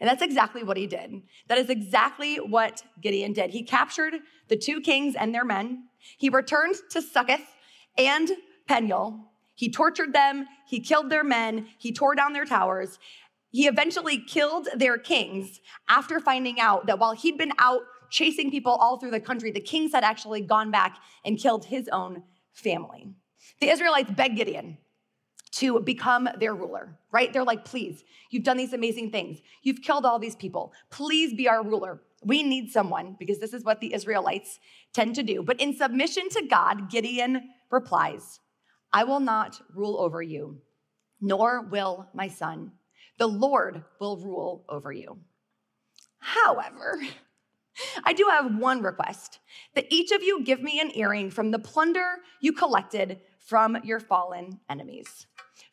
And 0.00 0.08
that's 0.08 0.22
exactly 0.22 0.62
what 0.62 0.76
he 0.76 0.86
did. 0.86 1.22
That 1.48 1.58
is 1.58 1.70
exactly 1.70 2.36
what 2.36 2.82
Gideon 3.00 3.32
did. 3.32 3.50
He 3.50 3.62
captured 3.64 4.14
the 4.48 4.56
two 4.56 4.80
kings 4.80 5.14
and 5.16 5.34
their 5.34 5.44
men. 5.44 5.88
He 6.16 6.28
returned 6.28 6.76
to 6.90 7.02
Succoth 7.02 7.54
and 7.96 8.30
Peniel. 8.66 9.32
He 9.54 9.70
tortured 9.70 10.12
them. 10.12 10.46
He 10.68 10.78
killed 10.78 11.10
their 11.10 11.24
men. 11.24 11.66
He 11.78 11.92
tore 11.92 12.14
down 12.14 12.32
their 12.32 12.44
towers. 12.44 12.98
He 13.50 13.66
eventually 13.66 14.18
killed 14.18 14.68
their 14.76 14.98
kings 14.98 15.60
after 15.88 16.20
finding 16.20 16.60
out 16.60 16.86
that 16.86 16.98
while 16.98 17.12
he'd 17.12 17.38
been 17.38 17.52
out 17.58 17.80
chasing 18.10 18.50
people 18.50 18.72
all 18.72 18.98
through 18.98 19.10
the 19.10 19.20
country, 19.20 19.50
the 19.50 19.60
kings 19.60 19.92
had 19.92 20.04
actually 20.04 20.42
gone 20.42 20.70
back 20.70 20.98
and 21.24 21.38
killed 21.38 21.64
his 21.64 21.88
own 21.88 22.22
family. 22.52 23.08
The 23.60 23.70
Israelites 23.70 24.10
begged 24.10 24.36
Gideon, 24.36 24.78
to 25.50 25.80
become 25.80 26.28
their 26.38 26.54
ruler, 26.54 26.98
right? 27.10 27.32
They're 27.32 27.44
like, 27.44 27.64
please, 27.64 28.04
you've 28.30 28.44
done 28.44 28.56
these 28.56 28.72
amazing 28.72 29.10
things. 29.10 29.40
You've 29.62 29.82
killed 29.82 30.04
all 30.04 30.18
these 30.18 30.36
people. 30.36 30.72
Please 30.90 31.34
be 31.34 31.48
our 31.48 31.62
ruler. 31.62 32.02
We 32.22 32.42
need 32.42 32.70
someone 32.70 33.16
because 33.18 33.38
this 33.38 33.54
is 33.54 33.64
what 33.64 33.80
the 33.80 33.94
Israelites 33.94 34.58
tend 34.92 35.14
to 35.14 35.22
do. 35.22 35.42
But 35.42 35.60
in 35.60 35.74
submission 35.74 36.28
to 36.30 36.46
God, 36.46 36.90
Gideon 36.90 37.50
replies, 37.70 38.40
I 38.92 39.04
will 39.04 39.20
not 39.20 39.60
rule 39.74 39.98
over 39.98 40.22
you, 40.22 40.60
nor 41.20 41.62
will 41.62 42.08
my 42.14 42.28
son. 42.28 42.72
The 43.18 43.28
Lord 43.28 43.84
will 44.00 44.16
rule 44.16 44.64
over 44.68 44.92
you. 44.92 45.18
However, 46.18 46.98
I 48.04 48.12
do 48.12 48.26
have 48.30 48.56
one 48.56 48.82
request 48.82 49.38
that 49.74 49.86
each 49.90 50.10
of 50.10 50.22
you 50.22 50.42
give 50.42 50.62
me 50.62 50.80
an 50.80 50.90
earring 50.94 51.30
from 51.30 51.50
the 51.50 51.58
plunder 51.58 52.16
you 52.40 52.52
collected 52.52 53.20
from 53.38 53.78
your 53.84 54.00
fallen 54.00 54.60
enemies. 54.68 55.26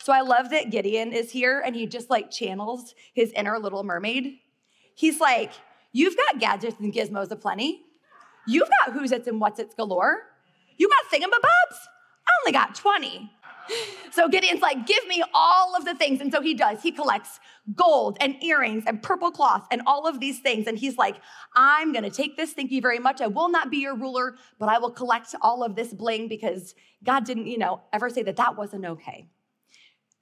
So 0.05 0.13
I 0.13 0.21
love 0.21 0.51
that 0.51 0.69
Gideon 0.69 1.13
is 1.13 1.31
here 1.31 1.63
and 1.65 1.75
he 1.75 1.87
just 1.87 2.11
like 2.11 2.29
channels 2.29 2.93
his 3.15 3.31
inner 3.31 3.57
little 3.57 3.83
mermaid. 3.83 4.37
He's 4.93 5.19
like, 5.19 5.51
You've 5.93 6.15
got 6.15 6.39
gadgets 6.39 6.75
and 6.79 6.93
gizmos 6.93 7.31
aplenty. 7.31 7.81
You've 8.45 8.69
got 8.69 8.93
who's 8.93 9.11
its 9.11 9.27
and 9.27 9.41
what's 9.41 9.59
its 9.59 9.73
galore. 9.73 10.17
You 10.77 10.89
got 10.89 11.11
thingamabobs. 11.11 11.77
I 12.27 12.31
only 12.43 12.51
got 12.51 12.75
20. 12.75 13.31
So 14.11 14.29
Gideon's 14.29 14.61
like, 14.61 14.85
Give 14.85 15.07
me 15.07 15.23
all 15.33 15.75
of 15.75 15.85
the 15.85 15.95
things. 15.95 16.21
And 16.21 16.31
so 16.31 16.39
he 16.39 16.53
does. 16.53 16.83
He 16.83 16.91
collects 16.91 17.39
gold 17.73 18.17
and 18.21 18.35
earrings 18.43 18.83
and 18.85 19.01
purple 19.01 19.31
cloth 19.31 19.65
and 19.71 19.81
all 19.87 20.05
of 20.05 20.19
these 20.19 20.37
things. 20.37 20.67
And 20.67 20.77
he's 20.77 20.97
like, 20.97 21.15
I'm 21.55 21.93
going 21.93 22.03
to 22.03 22.11
take 22.11 22.37
this. 22.37 22.53
Thank 22.53 22.69
you 22.69 22.79
very 22.79 22.99
much. 22.99 23.21
I 23.21 23.27
will 23.27 23.49
not 23.49 23.71
be 23.71 23.77
your 23.77 23.95
ruler, 23.95 24.35
but 24.59 24.69
I 24.69 24.77
will 24.77 24.91
collect 24.91 25.33
all 25.41 25.63
of 25.63 25.75
this 25.75 25.91
bling 25.91 26.27
because 26.27 26.75
God 27.03 27.25
didn't, 27.25 27.47
you 27.47 27.57
know, 27.57 27.81
ever 27.91 28.11
say 28.11 28.21
that 28.21 28.35
that 28.35 28.55
wasn't 28.55 28.85
okay. 28.85 29.29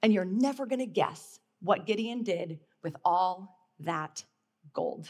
And 0.04 0.12
you're 0.12 0.26
never 0.26 0.66
gonna 0.66 0.84
guess 0.84 1.40
what 1.62 1.86
Gideon 1.86 2.24
did 2.24 2.60
with 2.82 2.94
all 3.06 3.56
that 3.80 4.22
gold. 4.74 5.08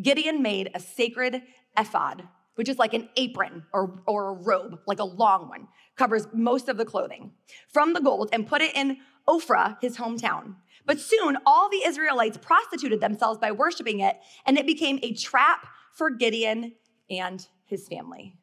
Gideon 0.00 0.40
made 0.40 0.70
a 0.74 0.80
sacred 0.80 1.42
ephod, 1.78 2.26
which 2.54 2.70
is 2.70 2.78
like 2.78 2.94
an 2.94 3.10
apron 3.18 3.66
or, 3.74 4.02
or 4.06 4.30
a 4.30 4.32
robe, 4.32 4.80
like 4.86 5.00
a 5.00 5.04
long 5.04 5.50
one, 5.50 5.68
covers 5.96 6.26
most 6.32 6.70
of 6.70 6.78
the 6.78 6.86
clothing, 6.86 7.32
from 7.68 7.92
the 7.92 8.00
gold 8.00 8.30
and 8.32 8.46
put 8.46 8.62
it 8.62 8.74
in 8.74 8.96
Ophrah, 9.28 9.76
his 9.82 9.98
hometown. 9.98 10.54
But 10.86 10.98
soon 10.98 11.36
all 11.44 11.68
the 11.68 11.84
Israelites 11.84 12.38
prostituted 12.38 13.02
themselves 13.02 13.38
by 13.38 13.52
worshiping 13.52 14.00
it, 14.00 14.18
and 14.46 14.56
it 14.56 14.64
became 14.64 14.98
a 15.02 15.12
trap 15.12 15.66
for 15.92 16.08
Gideon 16.08 16.72
and 17.10 17.46
his 17.66 17.86
family. 17.86 18.38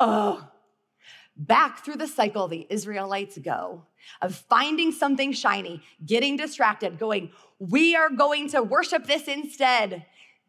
Oh, 0.00 0.48
back 1.36 1.84
through 1.84 1.96
the 1.96 2.06
cycle 2.06 2.48
the 2.48 2.66
Israelites 2.70 3.38
go 3.38 3.82
of 4.22 4.34
finding 4.34 4.92
something 4.92 5.32
shiny, 5.32 5.82
getting 6.04 6.36
distracted, 6.36 6.98
going, 6.98 7.30
we 7.58 7.96
are 7.96 8.10
going 8.10 8.48
to 8.50 8.62
worship 8.62 9.06
this 9.06 9.26
instead, 9.28 10.04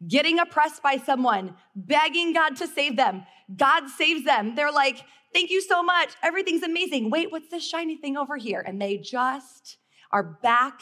getting 0.06 0.38
oppressed 0.38 0.82
by 0.82 0.96
someone, 0.96 1.54
begging 1.74 2.32
God 2.32 2.56
to 2.56 2.66
save 2.66 2.96
them. 2.96 3.24
God 3.56 3.88
saves 3.88 4.24
them. 4.24 4.54
They're 4.54 4.72
like, 4.72 5.02
thank 5.32 5.50
you 5.50 5.60
so 5.62 5.82
much. 5.82 6.10
Everything's 6.22 6.62
amazing. 6.62 7.10
Wait, 7.10 7.32
what's 7.32 7.48
this 7.48 7.66
shiny 7.66 7.96
thing 7.96 8.16
over 8.16 8.36
here? 8.36 8.60
And 8.60 8.80
they 8.80 8.98
just 8.98 9.78
are 10.10 10.22
back 10.22 10.80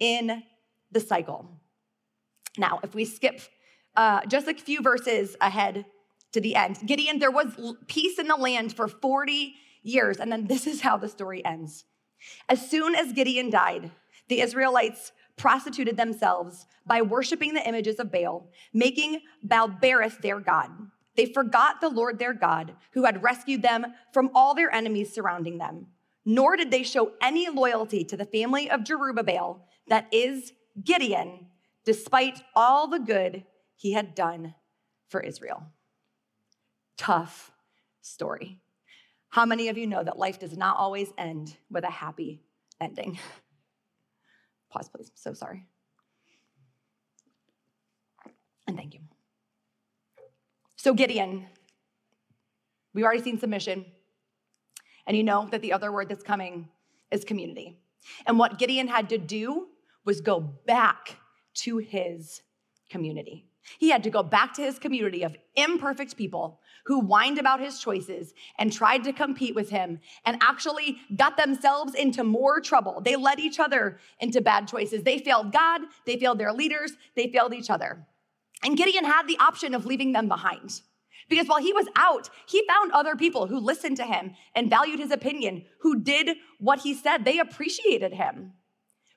in 0.00 0.42
the 0.90 1.00
cycle. 1.00 1.60
Now, 2.56 2.80
if 2.82 2.94
we 2.94 3.04
skip 3.04 3.40
uh, 3.96 4.24
just 4.26 4.48
a 4.48 4.54
few 4.54 4.80
verses 4.80 5.36
ahead 5.40 5.84
to 6.34 6.40
the 6.40 6.54
end. 6.54 6.78
Gideon, 6.84 7.18
there 7.18 7.30
was 7.30 7.74
peace 7.86 8.18
in 8.18 8.28
the 8.28 8.36
land 8.36 8.76
for 8.76 8.86
40 8.86 9.54
years. 9.82 10.18
And 10.18 10.30
then 10.30 10.46
this 10.46 10.66
is 10.66 10.82
how 10.82 10.96
the 10.96 11.08
story 11.08 11.44
ends. 11.44 11.84
As 12.48 12.70
soon 12.70 12.94
as 12.94 13.12
Gideon 13.12 13.50
died, 13.50 13.90
the 14.28 14.40
Israelites 14.40 15.12
prostituted 15.36 15.96
themselves 15.96 16.66
by 16.86 17.02
worshiping 17.02 17.54
the 17.54 17.66
images 17.66 17.98
of 17.98 18.12
Baal, 18.12 18.50
making 18.72 19.20
Baal-berith 19.42 20.20
their 20.20 20.40
god. 20.40 20.70
They 21.16 21.26
forgot 21.26 21.80
the 21.80 21.88
Lord 21.88 22.18
their 22.18 22.34
God, 22.34 22.74
who 22.92 23.04
had 23.04 23.22
rescued 23.22 23.62
them 23.62 23.86
from 24.12 24.30
all 24.34 24.54
their 24.54 24.72
enemies 24.74 25.12
surrounding 25.12 25.58
them. 25.58 25.86
Nor 26.24 26.56
did 26.56 26.70
they 26.70 26.82
show 26.82 27.12
any 27.20 27.48
loyalty 27.48 28.04
to 28.04 28.16
the 28.16 28.24
family 28.24 28.70
of 28.70 28.80
Jerubbaal, 28.80 29.60
that 29.88 30.08
is 30.12 30.52
Gideon, 30.82 31.46
despite 31.84 32.42
all 32.56 32.88
the 32.88 32.98
good 32.98 33.44
he 33.76 33.92
had 33.92 34.14
done 34.14 34.54
for 35.08 35.20
Israel. 35.20 35.64
Tough 36.96 37.50
story. 38.02 38.58
How 39.28 39.44
many 39.44 39.68
of 39.68 39.76
you 39.76 39.86
know 39.86 40.02
that 40.02 40.18
life 40.18 40.38
does 40.38 40.56
not 40.56 40.76
always 40.76 41.12
end 41.18 41.56
with 41.70 41.84
a 41.84 41.90
happy 41.90 42.40
ending? 42.80 43.18
Pause, 44.70 44.88
please. 44.90 45.08
I'm 45.08 45.16
So 45.16 45.34
sorry. 45.34 45.66
And 48.66 48.76
thank 48.76 48.94
you. 48.94 49.00
So, 50.76 50.94
Gideon, 50.94 51.46
we've 52.92 53.04
already 53.04 53.22
seen 53.22 53.38
submission. 53.38 53.86
And 55.06 55.16
you 55.16 55.22
know 55.22 55.48
that 55.50 55.62
the 55.62 55.72
other 55.72 55.92
word 55.92 56.08
that's 56.08 56.22
coming 56.22 56.68
is 57.10 57.24
community. 57.24 57.78
And 58.26 58.38
what 58.38 58.58
Gideon 58.58 58.88
had 58.88 59.08
to 59.10 59.18
do 59.18 59.68
was 60.04 60.20
go 60.20 60.40
back 60.40 61.16
to 61.54 61.78
his 61.78 62.42
community. 62.90 63.46
He 63.78 63.90
had 63.90 64.02
to 64.04 64.10
go 64.10 64.22
back 64.22 64.54
to 64.54 64.62
his 64.62 64.78
community 64.78 65.22
of 65.22 65.36
imperfect 65.56 66.16
people 66.16 66.60
who 66.86 67.00
whined 67.00 67.38
about 67.38 67.60
his 67.60 67.78
choices 67.78 68.34
and 68.58 68.72
tried 68.72 69.04
to 69.04 69.12
compete 69.12 69.54
with 69.54 69.70
him 69.70 70.00
and 70.24 70.36
actually 70.42 70.98
got 71.16 71.36
themselves 71.36 71.94
into 71.94 72.22
more 72.22 72.60
trouble. 72.60 73.00
They 73.00 73.16
led 73.16 73.40
each 73.40 73.58
other 73.58 73.98
into 74.20 74.40
bad 74.40 74.68
choices. 74.68 75.02
They 75.02 75.18
failed 75.18 75.52
God, 75.52 75.82
they 76.06 76.18
failed 76.18 76.38
their 76.38 76.52
leaders, 76.52 76.92
they 77.16 77.28
failed 77.28 77.54
each 77.54 77.70
other. 77.70 78.06
And 78.62 78.76
Gideon 78.76 79.04
had 79.04 79.26
the 79.26 79.38
option 79.38 79.74
of 79.74 79.86
leaving 79.86 80.12
them 80.12 80.28
behind. 80.28 80.82
Because 81.28 81.46
while 81.46 81.60
he 81.60 81.72
was 81.72 81.86
out, 81.96 82.28
he 82.46 82.66
found 82.68 82.92
other 82.92 83.16
people 83.16 83.46
who 83.46 83.58
listened 83.58 83.96
to 83.96 84.04
him 84.04 84.34
and 84.54 84.68
valued 84.68 85.00
his 85.00 85.10
opinion, 85.10 85.64
who 85.80 86.00
did 86.00 86.36
what 86.58 86.80
he 86.80 86.92
said. 86.92 87.24
They 87.24 87.38
appreciated 87.38 88.12
him. 88.12 88.52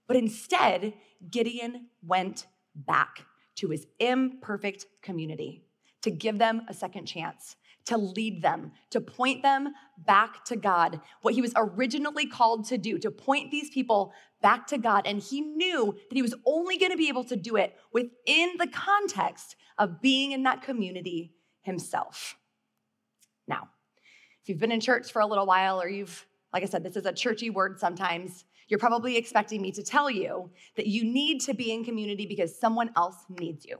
But 0.07 0.15
instead, 0.15 0.93
Gideon 1.29 1.87
went 2.01 2.47
back 2.73 3.25
to 3.57 3.69
his 3.69 3.85
imperfect 3.99 4.85
community 5.01 5.63
to 6.01 6.11
give 6.11 6.37
them 6.37 6.61
a 6.69 6.73
second 6.73 7.05
chance, 7.05 7.55
to 7.85 7.97
lead 7.97 8.41
them, 8.41 8.71
to 8.91 9.01
point 9.01 9.41
them 9.43 9.73
back 9.97 10.45
to 10.45 10.55
God, 10.55 11.01
what 11.21 11.33
he 11.33 11.41
was 11.41 11.53
originally 11.55 12.25
called 12.25 12.65
to 12.67 12.77
do, 12.77 12.97
to 12.99 13.11
point 13.11 13.51
these 13.51 13.69
people 13.69 14.13
back 14.41 14.67
to 14.67 14.77
God. 14.77 15.05
And 15.05 15.19
he 15.21 15.41
knew 15.41 15.93
that 15.93 16.15
he 16.15 16.21
was 16.21 16.35
only 16.45 16.77
going 16.77 16.91
to 16.91 16.97
be 16.97 17.09
able 17.09 17.23
to 17.25 17.35
do 17.35 17.55
it 17.55 17.75
within 17.91 18.57
the 18.57 18.67
context 18.67 19.55
of 19.77 20.01
being 20.01 20.31
in 20.31 20.43
that 20.43 20.61
community 20.61 21.33
himself. 21.61 22.37
Now, 23.47 23.69
if 24.41 24.49
you've 24.49 24.59
been 24.59 24.71
in 24.71 24.79
church 24.79 25.11
for 25.11 25.21
a 25.21 25.25
little 25.25 25.45
while, 25.45 25.81
or 25.81 25.89
you've, 25.89 26.25
like 26.53 26.63
I 26.63 26.67
said, 26.67 26.83
this 26.83 26.95
is 26.95 27.05
a 27.05 27.13
churchy 27.13 27.49
word 27.49 27.79
sometimes, 27.79 28.45
you're 28.67 28.79
probably 28.79 29.17
expecting 29.17 29.61
me 29.61 29.71
to 29.71 29.83
tell 29.83 30.09
you 30.09 30.49
that 30.75 30.87
you 30.87 31.03
need 31.03 31.41
to 31.41 31.53
be 31.53 31.71
in 31.71 31.83
community 31.83 32.25
because 32.25 32.57
someone 32.57 32.91
else 32.95 33.17
needs 33.29 33.65
you. 33.65 33.77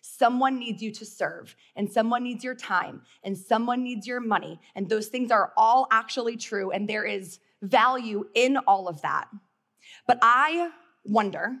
Someone 0.00 0.58
needs 0.58 0.80
you 0.80 0.92
to 0.92 1.04
serve, 1.04 1.56
and 1.74 1.90
someone 1.90 2.22
needs 2.22 2.44
your 2.44 2.54
time, 2.54 3.02
and 3.24 3.36
someone 3.36 3.82
needs 3.82 4.06
your 4.06 4.20
money. 4.20 4.60
And 4.74 4.88
those 4.88 5.08
things 5.08 5.30
are 5.30 5.52
all 5.56 5.88
actually 5.90 6.36
true, 6.36 6.70
and 6.70 6.88
there 6.88 7.04
is 7.04 7.40
value 7.62 8.24
in 8.34 8.56
all 8.58 8.88
of 8.88 9.02
that. 9.02 9.28
But 10.06 10.18
I 10.22 10.70
wonder 11.04 11.56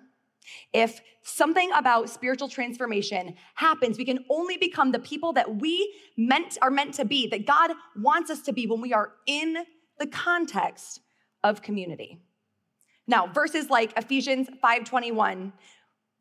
if 0.72 1.00
something 1.22 1.70
about 1.74 2.08
spiritual 2.10 2.48
transformation 2.48 3.34
happens, 3.54 3.98
we 3.98 4.04
can 4.04 4.24
only 4.30 4.56
become 4.56 4.92
the 4.92 4.98
people 4.98 5.32
that 5.34 5.56
we 5.56 5.94
meant 6.16 6.56
are 6.62 6.70
meant 6.70 6.94
to 6.94 7.04
be, 7.04 7.26
that 7.28 7.46
God 7.46 7.72
wants 7.96 8.30
us 8.30 8.40
to 8.42 8.52
be 8.52 8.66
when 8.66 8.80
we 8.80 8.94
are 8.94 9.12
in 9.26 9.56
the 9.98 10.06
context 10.06 11.00
of 11.42 11.60
community. 11.60 12.20
Now, 13.08 13.26
verses 13.26 13.70
like 13.70 13.98
Ephesians 13.98 14.48
5:21 14.62 15.52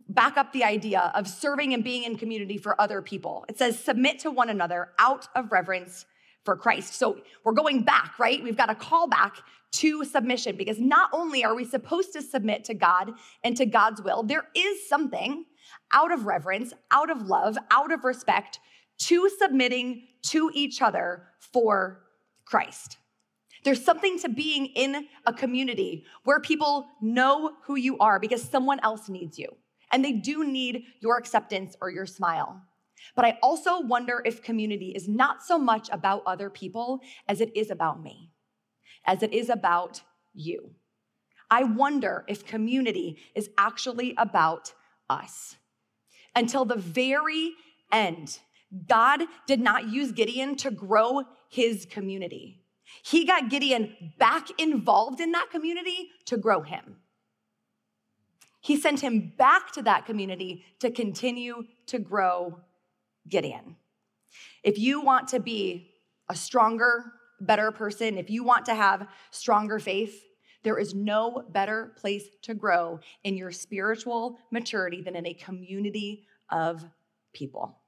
back 0.10 0.38
up 0.38 0.54
the 0.54 0.64
idea 0.64 1.12
of 1.14 1.28
serving 1.28 1.74
and 1.74 1.84
being 1.84 2.04
in 2.04 2.18
community 2.18 2.58
for 2.58 2.80
other 2.80 3.02
people. 3.02 3.46
It 3.50 3.58
says, 3.58 3.78
submit 3.78 4.20
to 4.20 4.32
one 4.32 4.50
another 4.50 4.94
out 4.98 5.28
of 5.36 5.52
reverence 5.52 6.06
for 6.46 6.56
Christ. 6.56 6.96
So 6.96 7.18
we're 7.44 7.52
going 7.52 7.84
back, 7.84 8.18
right? 8.18 8.42
We've 8.42 8.56
got 8.56 8.70
a 8.70 8.76
call 8.76 9.10
back 9.10 9.36
to 9.74 10.06
submission 10.06 10.56
because 10.56 10.80
not 10.80 11.10
only 11.12 11.44
are 11.44 11.54
we 11.54 11.66
supposed 11.66 12.14
to 12.14 12.22
submit 12.22 12.64
to 12.64 12.74
God 12.74 13.12
and 13.44 13.58
to 13.58 13.66
God's 13.66 14.02
will, 14.02 14.24
there 14.24 14.48
is 14.56 14.88
something 14.88 15.44
out 15.92 16.14
of 16.14 16.26
reverence, 16.26 16.74
out 16.90 17.10
of 17.10 17.24
love, 17.24 17.58
out 17.70 17.92
of 17.92 18.06
respect 18.06 18.60
to 19.00 19.30
submitting 19.38 20.04
to 20.22 20.50
each 20.54 20.82
other 20.82 21.28
for 21.38 22.00
Christ. 22.46 22.98
There's 23.64 23.84
something 23.84 24.20
to 24.20 24.30
being 24.30 24.68
in 24.68 25.08
a 25.26 25.34
community 25.34 26.06
where 26.24 26.40
people 26.40 26.88
know 27.02 27.54
who 27.64 27.76
you 27.76 27.98
are 27.98 28.20
because 28.20 28.42
someone 28.42 28.80
else 28.82 29.10
needs 29.10 29.38
you 29.38 29.56
and 29.92 30.04
they 30.04 30.14
do 30.14 30.46
need 30.46 30.84
your 31.00 31.18
acceptance 31.18 31.76
or 31.82 31.90
your 31.90 32.06
smile. 32.06 32.62
But 33.16 33.26
I 33.26 33.38
also 33.42 33.80
wonder 33.82 34.22
if 34.26 34.42
community 34.42 34.90
is 34.90 35.08
not 35.08 35.44
so 35.44 35.58
much 35.58 35.90
about 35.92 36.24
other 36.26 36.50
people 36.50 37.00
as 37.28 37.42
it 37.42 37.56
is 37.56 37.72
about 37.72 38.02
me, 38.02 38.32
as 39.06 39.24
it 39.24 39.34
is 39.34 39.50
about 39.50 40.02
you. 40.34 40.72
I 41.50 41.64
wonder 41.64 42.26
if 42.28 42.46
community 42.46 43.18
is 43.34 43.50
actually 43.58 44.14
about 44.18 44.74
us. 45.10 45.56
Until 46.36 46.66
the 46.66 46.76
very 46.76 47.54
end, 47.92 48.40
God 48.88 49.22
did 49.48 49.62
not 49.62 49.90
use 49.90 50.12
Gideon 50.12 50.56
to 50.58 50.72
grow 50.72 51.24
his 51.50 51.86
community. 51.86 52.62
He 53.04 53.26
got 53.26 53.50
Gideon 53.50 54.14
back 54.18 54.48
involved 54.60 55.20
in 55.20 55.32
that 55.32 55.50
community 55.52 56.10
to 56.26 56.38
grow 56.38 56.62
him. 56.62 56.98
He 58.62 58.76
sent 58.76 59.00
him 59.00 59.34
back 59.38 59.72
to 59.74 59.82
that 59.84 60.06
community 60.06 60.66
to 60.80 60.92
continue 60.92 61.64
to 61.88 62.00
grow 62.00 62.60
Gideon. 63.30 63.78
If 64.64 64.78
you 64.78 65.02
want 65.02 65.30
to 65.30 65.40
be 65.40 65.92
a 66.30 66.36
stronger, 66.36 67.14
better 67.40 67.72
person, 67.72 68.18
if 68.18 68.30
you 68.30 68.44
want 68.44 68.66
to 68.66 68.76
have 68.76 69.08
stronger 69.32 69.80
faith, 69.80 70.24
there 70.64 70.78
is 70.78 70.94
no 70.94 71.46
better 71.50 71.94
place 71.98 72.26
to 72.42 72.54
grow 72.54 73.00
in 73.24 73.38
your 73.38 73.52
spiritual 73.52 74.38
maturity 74.52 75.02
than 75.02 75.16
in 75.16 75.26
a 75.26 75.34
community 75.34 76.26
of 76.50 76.84
people. 77.34 77.80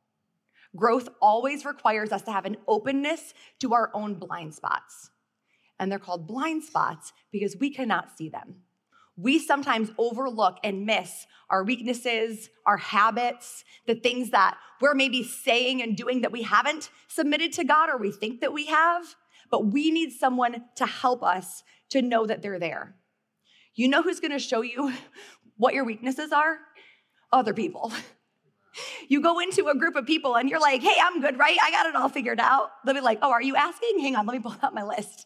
Growth 0.75 1.10
always 1.21 1.65
requires 1.65 2.12
us 2.12 2.21
to 2.23 2.32
have 2.32 2.45
an 2.45 2.58
openness 2.67 3.34
to 3.60 3.73
our 3.73 3.89
own 3.93 4.15
blind 4.15 4.53
spots. 4.53 5.10
And 5.79 5.91
they're 5.91 5.99
called 5.99 6.27
blind 6.27 6.63
spots 6.63 7.13
because 7.32 7.58
we 7.60 7.69
cannot 7.69 8.17
see 8.17 8.29
them 8.29 8.63
we 9.21 9.38
sometimes 9.38 9.91
overlook 9.97 10.60
and 10.63 10.86
miss 10.86 11.27
our 11.49 11.63
weaknesses, 11.63 12.49
our 12.65 12.77
habits, 12.77 13.65
the 13.86 13.95
things 13.95 14.29
that 14.29 14.58
we're 14.79 14.93
maybe 14.93 15.23
saying 15.23 15.82
and 15.82 15.97
doing 15.97 16.21
that 16.21 16.32
we 16.32 16.43
haven't 16.43 16.89
submitted 17.10 17.51
to 17.53 17.65
God 17.65 17.89
or 17.89 17.97
we 17.97 18.12
think 18.12 18.39
that 18.39 18.53
we 18.53 18.67
have, 18.67 19.15
but 19.51 19.67
we 19.67 19.91
need 19.91 20.12
someone 20.12 20.63
to 20.75 20.86
help 20.86 21.21
us 21.21 21.63
to 21.89 22.01
know 22.01 22.25
that 22.25 22.41
they're 22.41 22.60
there. 22.60 22.95
You 23.75 23.89
know 23.89 24.01
who's 24.01 24.21
gonna 24.21 24.39
show 24.39 24.62
you 24.62 24.93
what 25.58 25.73
your 25.73 25.84
weaknesses 25.84 26.32
are? 26.32 26.58
Other 27.32 27.53
people. 27.53 27.91
You 29.08 29.21
go 29.21 29.39
into 29.39 29.67
a 29.67 29.75
group 29.75 29.95
of 29.95 30.05
people 30.05 30.36
and 30.36 30.49
you're 30.49 30.60
like, 30.60 30.82
hey, 30.82 30.95
I'm 31.01 31.21
good, 31.21 31.38
right? 31.38 31.58
I 31.62 31.71
got 31.71 31.86
it 31.88 31.95
all 31.95 32.10
figured 32.10 32.39
out. 32.39 32.71
They'll 32.86 32.95
be 32.95 33.01
like, 33.01 33.19
oh, 33.21 33.32
are 33.32 33.41
you 33.41 33.55
asking? 33.55 33.99
Hang 33.99 34.15
on, 34.15 34.25
let 34.25 34.34
me 34.34 34.39
pull 34.39 34.55
out 34.62 34.73
my 34.73 34.84
list. 34.84 35.25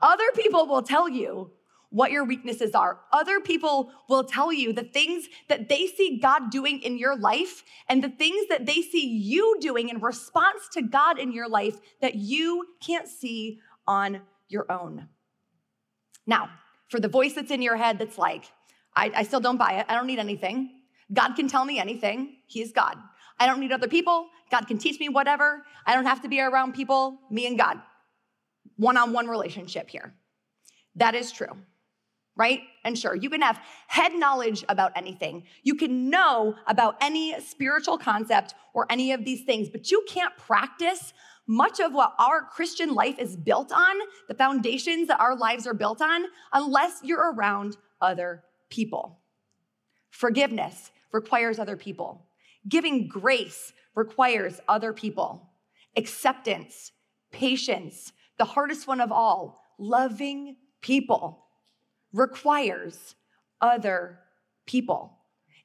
Other 0.00 0.24
people 0.34 0.66
will 0.66 0.82
tell 0.82 1.08
you 1.08 1.50
what 1.90 2.10
your 2.10 2.24
weaknesses 2.24 2.74
are. 2.74 2.98
Other 3.12 3.38
people 3.38 3.92
will 4.08 4.24
tell 4.24 4.52
you 4.52 4.72
the 4.72 4.82
things 4.82 5.28
that 5.48 5.68
they 5.68 5.86
see 5.86 6.18
God 6.20 6.50
doing 6.50 6.80
in 6.82 6.98
your 6.98 7.16
life 7.16 7.62
and 7.88 8.02
the 8.02 8.08
things 8.08 8.48
that 8.48 8.66
they 8.66 8.82
see 8.82 9.06
you 9.06 9.58
doing 9.60 9.88
in 9.90 10.00
response 10.00 10.68
to 10.72 10.82
God 10.82 11.20
in 11.20 11.30
your 11.30 11.48
life 11.48 11.78
that 12.00 12.16
you 12.16 12.66
can't 12.80 13.06
see 13.06 13.60
on 13.86 14.22
your 14.48 14.70
own. 14.72 15.08
Now, 16.26 16.50
for 16.88 16.98
the 16.98 17.08
voice 17.08 17.34
that's 17.34 17.52
in 17.52 17.62
your 17.62 17.76
head 17.76 17.98
that's 17.98 18.18
like, 18.18 18.50
I, 18.96 19.12
I 19.14 19.22
still 19.22 19.40
don't 19.40 19.56
buy 19.56 19.74
it, 19.74 19.86
I 19.88 19.94
don't 19.94 20.06
need 20.06 20.18
anything. 20.18 20.70
God 21.12 21.34
can 21.34 21.46
tell 21.46 21.64
me 21.64 21.78
anything, 21.78 22.33
He 22.46 22.62
is 22.62 22.72
God. 22.72 22.96
I 23.38 23.46
don't 23.46 23.60
need 23.60 23.72
other 23.72 23.88
people. 23.88 24.28
God 24.50 24.66
can 24.66 24.78
teach 24.78 25.00
me 25.00 25.08
whatever. 25.08 25.64
I 25.86 25.94
don't 25.94 26.06
have 26.06 26.22
to 26.22 26.28
be 26.28 26.40
around 26.40 26.74
people, 26.74 27.18
me 27.30 27.46
and 27.46 27.58
God. 27.58 27.80
One 28.76 28.96
on 28.96 29.12
one 29.12 29.26
relationship 29.28 29.88
here. 29.90 30.14
That 30.96 31.14
is 31.14 31.32
true. 31.32 31.56
right? 32.36 32.62
And 32.84 32.98
sure, 32.98 33.14
you 33.14 33.30
can 33.30 33.42
have 33.42 33.60
head 33.86 34.12
knowledge 34.14 34.64
about 34.68 34.92
anything. 34.96 35.44
You 35.62 35.74
can 35.76 36.10
know 36.10 36.56
about 36.66 36.96
any 37.00 37.38
spiritual 37.40 37.98
concept 37.98 38.54
or 38.74 38.86
any 38.90 39.12
of 39.12 39.24
these 39.24 39.44
things, 39.44 39.68
but 39.68 39.90
you 39.90 40.04
can't 40.08 40.36
practice 40.36 41.12
much 41.46 41.78
of 41.78 41.92
what 41.92 42.14
our 42.18 42.42
Christian 42.42 42.94
life 42.94 43.18
is 43.18 43.36
built 43.36 43.70
on, 43.70 43.96
the 44.28 44.34
foundations 44.34 45.08
that 45.08 45.20
our 45.20 45.36
lives 45.36 45.66
are 45.66 45.74
built 45.74 46.00
on, 46.00 46.24
unless 46.52 47.00
you're 47.04 47.32
around 47.32 47.76
other 48.00 48.42
people. 48.70 49.20
Forgiveness 50.10 50.90
requires 51.12 51.58
other 51.58 51.76
people. 51.76 52.26
Giving 52.68 53.08
grace 53.08 53.72
requires 53.94 54.60
other 54.68 54.92
people. 54.92 55.50
Acceptance, 55.96 56.92
patience, 57.30 58.12
the 58.38 58.44
hardest 58.44 58.86
one 58.86 59.00
of 59.00 59.12
all, 59.12 59.62
loving 59.78 60.56
people 60.80 61.46
requires 62.12 63.14
other 63.60 64.18
people. 64.66 65.18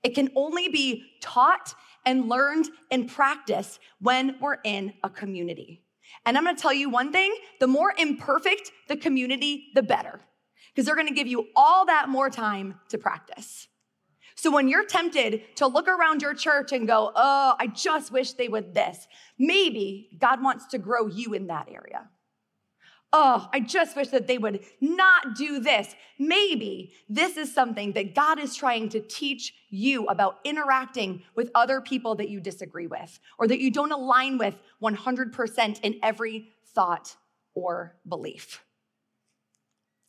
It 0.03 0.15
can 0.15 0.29
only 0.35 0.69
be 0.69 1.05
taught 1.21 1.73
and 2.05 2.29
learned 2.29 2.69
and 2.91 3.07
practiced 3.07 3.79
when 3.99 4.35
we're 4.39 4.57
in 4.63 4.93
a 5.03 5.09
community. 5.09 5.83
And 6.25 6.37
I'm 6.37 6.45
gonna 6.45 6.57
tell 6.57 6.73
you 6.73 6.89
one 6.89 7.11
thing 7.11 7.35
the 7.59 7.67
more 7.67 7.93
imperfect 7.97 8.71
the 8.87 8.97
community, 8.97 9.67
the 9.75 9.83
better, 9.83 10.21
because 10.71 10.85
they're 10.85 10.95
gonna 10.95 11.11
give 11.11 11.27
you 11.27 11.47
all 11.55 11.85
that 11.85 12.09
more 12.09 12.29
time 12.29 12.79
to 12.89 12.97
practice. 12.97 13.67
So 14.39 14.49
when 14.49 14.69
you're 14.69 14.85
tempted 14.85 15.57
to 15.57 15.67
look 15.67 15.89
around 15.89 16.21
your 16.21 16.33
church 16.33 16.71
and 16.71 16.87
go, 16.87 17.11
oh, 17.13 17.55
I 17.59 17.67
just 17.67 18.09
wish 18.09 18.31
they 18.31 18.47
would 18.47 18.73
this, 18.73 19.05
maybe 19.37 20.17
God 20.17 20.41
wants 20.41 20.67
to 20.67 20.77
grow 20.77 21.07
you 21.07 21.33
in 21.33 21.47
that 21.47 21.67
area. 21.69 22.07
Oh, 23.11 23.49
I 23.51 23.59
just 23.59 23.97
wish 23.97 24.07
that 24.09 24.27
they 24.27 24.37
would 24.37 24.63
not 24.79 25.35
do 25.35 25.59
this. 25.59 25.93
Maybe 26.17 26.93
this 27.09 27.35
is 27.35 27.53
something 27.53 27.91
that 27.93 28.15
God 28.15 28.39
is 28.39 28.55
trying 28.55 28.87
to 28.89 29.01
teach 29.01 29.53
you 29.69 30.05
about 30.05 30.37
interacting 30.45 31.23
with 31.35 31.51
other 31.53 31.81
people 31.81 32.15
that 32.15 32.29
you 32.29 32.39
disagree 32.39 32.87
with 32.87 33.19
or 33.39 33.45
that 33.45 33.59
you 33.59 33.69
don't 33.69 33.91
align 33.91 34.37
with 34.37 34.55
100% 34.81 35.79
in 35.81 35.99
every 36.01 36.47
thought 36.73 37.13
or 37.55 37.97
belief. 38.07 38.63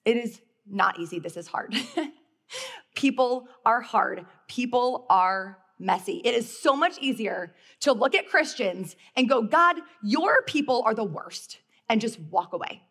It 0.04 0.18
is 0.18 0.40
not 0.70 1.00
easy. 1.00 1.18
This 1.18 1.36
is 1.36 1.48
hard. 1.48 1.74
people 3.00 3.48
are 3.64 3.80
hard. 3.80 4.26
People 4.46 5.06
are 5.08 5.58
messy. 5.78 6.20
It 6.22 6.34
is 6.34 6.60
so 6.60 6.76
much 6.76 6.98
easier 6.98 7.54
to 7.80 7.92
look 7.92 8.14
at 8.14 8.28
Christians 8.28 8.94
and 9.16 9.26
go, 9.26 9.40
God, 9.40 9.76
your 10.02 10.42
people 10.42 10.82
are 10.84 10.94
the 10.94 11.04
worst, 11.04 11.58
and 11.88 12.00
just 12.00 12.20
walk 12.20 12.52
away 12.52 12.82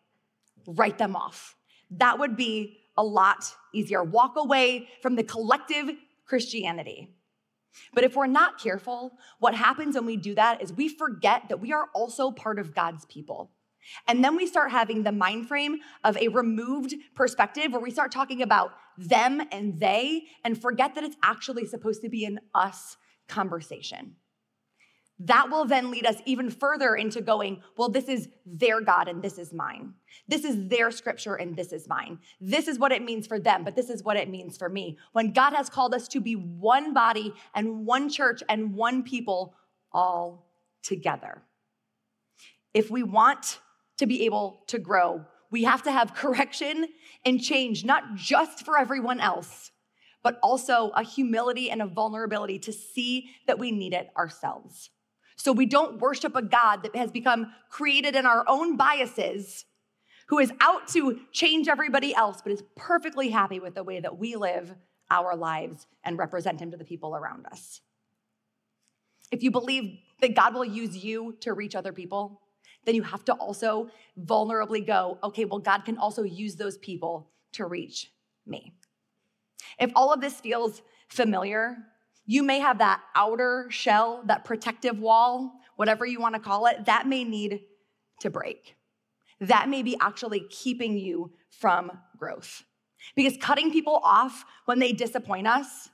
write 0.66 0.98
them 0.98 1.16
off. 1.16 1.56
That 1.90 2.18
would 2.18 2.36
be 2.36 2.78
a 2.96 3.02
lot 3.02 3.44
easier. 3.72 4.02
Walk 4.02 4.34
away 4.36 4.88
from 5.02 5.16
the 5.16 5.24
collective 5.24 5.90
Christianity. 6.26 7.16
But 7.94 8.04
if 8.04 8.16
we're 8.16 8.26
not 8.26 8.60
careful, 8.60 9.12
what 9.38 9.54
happens 9.54 9.94
when 9.94 10.06
we 10.06 10.16
do 10.16 10.34
that 10.34 10.60
is 10.60 10.72
we 10.72 10.88
forget 10.88 11.48
that 11.48 11.60
we 11.60 11.72
are 11.72 11.86
also 11.94 12.30
part 12.30 12.58
of 12.58 12.74
God's 12.74 13.04
people. 13.06 13.50
And 14.06 14.24
then 14.24 14.36
we 14.36 14.46
start 14.46 14.70
having 14.70 15.02
the 15.02 15.12
mind 15.12 15.48
frame 15.48 15.78
of 16.04 16.16
a 16.16 16.28
removed 16.28 16.94
perspective 17.14 17.72
where 17.72 17.80
we 17.80 17.90
start 17.90 18.12
talking 18.12 18.42
about 18.42 18.72
them 18.96 19.42
and 19.50 19.78
they 19.78 20.24
and 20.44 20.60
forget 20.60 20.94
that 20.94 21.04
it's 21.04 21.16
actually 21.22 21.66
supposed 21.66 22.02
to 22.02 22.08
be 22.08 22.24
an 22.24 22.40
us 22.54 22.96
conversation. 23.28 24.16
That 25.22 25.50
will 25.50 25.66
then 25.66 25.90
lead 25.90 26.06
us 26.06 26.16
even 26.24 26.48
further 26.50 26.96
into 26.96 27.20
going, 27.20 27.62
well, 27.76 27.90
this 27.90 28.08
is 28.08 28.30
their 28.46 28.80
God 28.80 29.06
and 29.06 29.22
this 29.22 29.36
is 29.36 29.52
mine. 29.52 29.92
This 30.26 30.44
is 30.44 30.68
their 30.68 30.90
scripture 30.90 31.34
and 31.34 31.54
this 31.54 31.72
is 31.72 31.86
mine. 31.86 32.18
This 32.40 32.66
is 32.66 32.78
what 32.78 32.90
it 32.90 33.02
means 33.02 33.26
for 33.26 33.38
them, 33.38 33.62
but 33.62 33.76
this 33.76 33.90
is 33.90 34.02
what 34.02 34.16
it 34.16 34.30
means 34.30 34.56
for 34.56 34.70
me. 34.70 34.96
When 35.12 35.32
God 35.32 35.52
has 35.52 35.68
called 35.68 35.94
us 35.94 36.08
to 36.08 36.20
be 36.22 36.34
one 36.34 36.94
body 36.94 37.34
and 37.54 37.84
one 37.84 38.08
church 38.08 38.42
and 38.48 38.74
one 38.74 39.02
people 39.02 39.54
all 39.92 40.46
together. 40.82 41.42
If 42.72 42.90
we 42.90 43.02
want 43.02 43.58
to 44.00 44.06
be 44.06 44.24
able 44.24 44.64
to 44.66 44.78
grow, 44.78 45.24
we 45.50 45.64
have 45.64 45.82
to 45.84 45.92
have 45.92 46.14
correction 46.14 46.88
and 47.24 47.40
change, 47.40 47.84
not 47.84 48.16
just 48.16 48.64
for 48.64 48.78
everyone 48.78 49.20
else, 49.20 49.70
but 50.22 50.38
also 50.42 50.90
a 50.90 51.02
humility 51.02 51.70
and 51.70 51.80
a 51.80 51.86
vulnerability 51.86 52.58
to 52.58 52.72
see 52.72 53.30
that 53.46 53.58
we 53.58 53.70
need 53.70 53.92
it 53.92 54.10
ourselves. 54.16 54.90
So 55.36 55.52
we 55.52 55.64
don't 55.64 56.00
worship 56.00 56.36
a 56.36 56.42
God 56.42 56.82
that 56.82 56.96
has 56.96 57.10
become 57.10 57.52
created 57.70 58.14
in 58.14 58.26
our 58.26 58.44
own 58.46 58.76
biases, 58.76 59.64
who 60.28 60.38
is 60.38 60.52
out 60.60 60.88
to 60.88 61.20
change 61.32 61.66
everybody 61.66 62.14
else, 62.14 62.40
but 62.42 62.52
is 62.52 62.62
perfectly 62.76 63.30
happy 63.30 63.58
with 63.58 63.74
the 63.74 63.82
way 63.82 64.00
that 64.00 64.18
we 64.18 64.36
live 64.36 64.74
our 65.10 65.34
lives 65.34 65.86
and 66.04 66.18
represent 66.18 66.60
Him 66.60 66.70
to 66.70 66.76
the 66.76 66.84
people 66.84 67.16
around 67.16 67.46
us. 67.46 67.80
If 69.32 69.42
you 69.42 69.50
believe 69.50 69.98
that 70.20 70.34
God 70.34 70.54
will 70.54 70.64
use 70.64 70.96
you 70.96 71.36
to 71.40 71.52
reach 71.52 71.74
other 71.74 71.92
people, 71.92 72.42
then 72.84 72.94
you 72.94 73.02
have 73.02 73.24
to 73.26 73.34
also 73.34 73.90
vulnerably 74.18 74.86
go, 74.86 75.18
okay, 75.22 75.44
well, 75.44 75.58
God 75.58 75.84
can 75.84 75.98
also 75.98 76.22
use 76.22 76.56
those 76.56 76.78
people 76.78 77.30
to 77.52 77.66
reach 77.66 78.10
me. 78.46 78.72
If 79.78 79.90
all 79.94 80.12
of 80.12 80.20
this 80.20 80.40
feels 80.40 80.82
familiar, 81.08 81.76
you 82.26 82.42
may 82.42 82.60
have 82.60 82.78
that 82.78 83.00
outer 83.14 83.66
shell, 83.70 84.22
that 84.26 84.44
protective 84.44 84.98
wall, 84.98 85.52
whatever 85.76 86.06
you 86.06 86.20
want 86.20 86.34
to 86.34 86.40
call 86.40 86.66
it, 86.66 86.84
that 86.86 87.06
may 87.06 87.24
need 87.24 87.60
to 88.20 88.30
break. 88.30 88.76
That 89.40 89.68
may 89.68 89.82
be 89.82 89.96
actually 90.00 90.40
keeping 90.50 90.98
you 90.98 91.32
from 91.50 91.90
growth. 92.16 92.64
Because 93.16 93.36
cutting 93.38 93.72
people 93.72 94.00
off 94.04 94.44
when 94.66 94.78
they 94.78 94.92
disappoint 94.92 95.46
us 95.46 95.88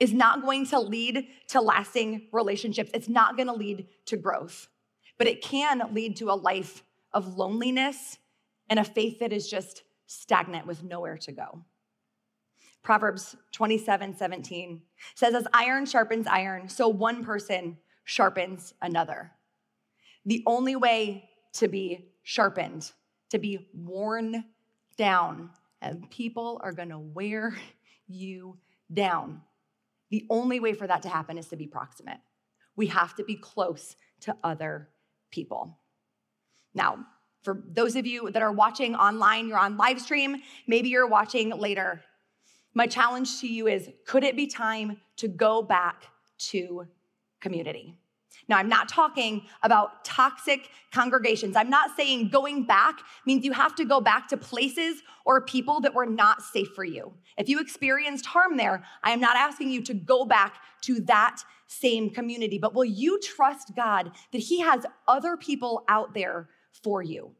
is 0.00 0.12
not 0.12 0.42
going 0.42 0.66
to 0.66 0.80
lead 0.80 1.26
to 1.48 1.60
lasting 1.60 2.28
relationships. 2.32 2.90
It's 2.94 3.08
not 3.08 3.36
going 3.36 3.48
to 3.48 3.54
lead 3.54 3.86
to 4.06 4.16
growth, 4.16 4.68
but 5.18 5.26
it 5.26 5.42
can 5.42 5.82
lead 5.92 6.16
to 6.16 6.30
a 6.30 6.32
life 6.32 6.84
of 7.12 7.36
loneliness 7.36 8.18
and 8.70 8.78
a 8.78 8.84
faith 8.84 9.18
that 9.18 9.32
is 9.32 9.48
just 9.48 9.82
stagnant 10.06 10.66
with 10.66 10.82
nowhere 10.82 11.18
to 11.18 11.32
go. 11.32 11.64
Proverbs 12.82 13.36
27 13.52 14.16
17 14.16 14.80
says, 15.14 15.34
As 15.34 15.46
iron 15.52 15.84
sharpens 15.84 16.26
iron, 16.26 16.68
so 16.68 16.88
one 16.88 17.24
person 17.24 17.76
sharpens 18.04 18.72
another. 18.80 19.32
The 20.24 20.42
only 20.46 20.76
way 20.76 21.28
to 21.54 21.68
be 21.68 22.12
sharpened, 22.22 22.92
to 23.30 23.38
be 23.38 23.68
worn 23.74 24.44
down, 24.96 25.50
and 25.82 26.08
people 26.10 26.60
are 26.62 26.72
gonna 26.72 26.98
wear 26.98 27.56
you 28.06 28.56
down. 28.92 29.42
The 30.10 30.26
only 30.30 30.60
way 30.60 30.72
for 30.72 30.86
that 30.86 31.02
to 31.02 31.08
happen 31.08 31.36
is 31.36 31.48
to 31.48 31.56
be 31.56 31.66
proximate. 31.66 32.20
We 32.76 32.86
have 32.86 33.14
to 33.16 33.24
be 33.24 33.36
close 33.36 33.96
to 34.20 34.36
other 34.42 34.88
people. 35.30 35.78
Now, 36.74 37.06
for 37.42 37.62
those 37.68 37.96
of 37.96 38.06
you 38.06 38.30
that 38.30 38.42
are 38.42 38.52
watching 38.52 38.94
online, 38.94 39.48
you're 39.48 39.58
on 39.58 39.76
live 39.76 40.00
stream, 40.00 40.36
maybe 40.66 40.88
you're 40.88 41.06
watching 41.06 41.50
later. 41.50 42.02
My 42.74 42.86
challenge 42.86 43.40
to 43.40 43.46
you 43.46 43.66
is 43.66 43.88
could 44.06 44.24
it 44.24 44.36
be 44.36 44.46
time 44.46 45.00
to 45.16 45.28
go 45.28 45.62
back 45.62 46.04
to 46.50 46.86
community? 47.40 47.96
Now, 48.48 48.56
I'm 48.56 48.68
not 48.68 48.88
talking 48.88 49.42
about 49.62 50.04
toxic 50.04 50.70
congregations. 50.90 51.54
I'm 51.54 51.68
not 51.68 51.94
saying 51.96 52.30
going 52.30 52.64
back 52.64 53.00
means 53.26 53.44
you 53.44 53.52
have 53.52 53.74
to 53.76 53.84
go 53.84 54.00
back 54.00 54.26
to 54.28 54.36
places 54.38 55.02
or 55.26 55.42
people 55.42 55.80
that 55.80 55.94
were 55.94 56.06
not 56.06 56.42
safe 56.42 56.68
for 56.74 56.84
you. 56.84 57.12
If 57.36 57.48
you 57.48 57.60
experienced 57.60 58.24
harm 58.24 58.56
there, 58.56 58.82
I 59.02 59.10
am 59.10 59.20
not 59.20 59.36
asking 59.36 59.70
you 59.70 59.82
to 59.82 59.94
go 59.94 60.24
back 60.24 60.54
to 60.82 61.00
that 61.02 61.42
same 61.68 62.10
community, 62.10 62.58
but 62.58 62.74
will 62.74 62.84
you 62.84 63.20
trust 63.20 63.76
God 63.76 64.10
that 64.32 64.38
He 64.38 64.60
has 64.60 64.84
other 65.06 65.36
people 65.36 65.84
out 65.88 66.14
there 66.14 66.48
for 66.82 67.02
you? 67.02 67.32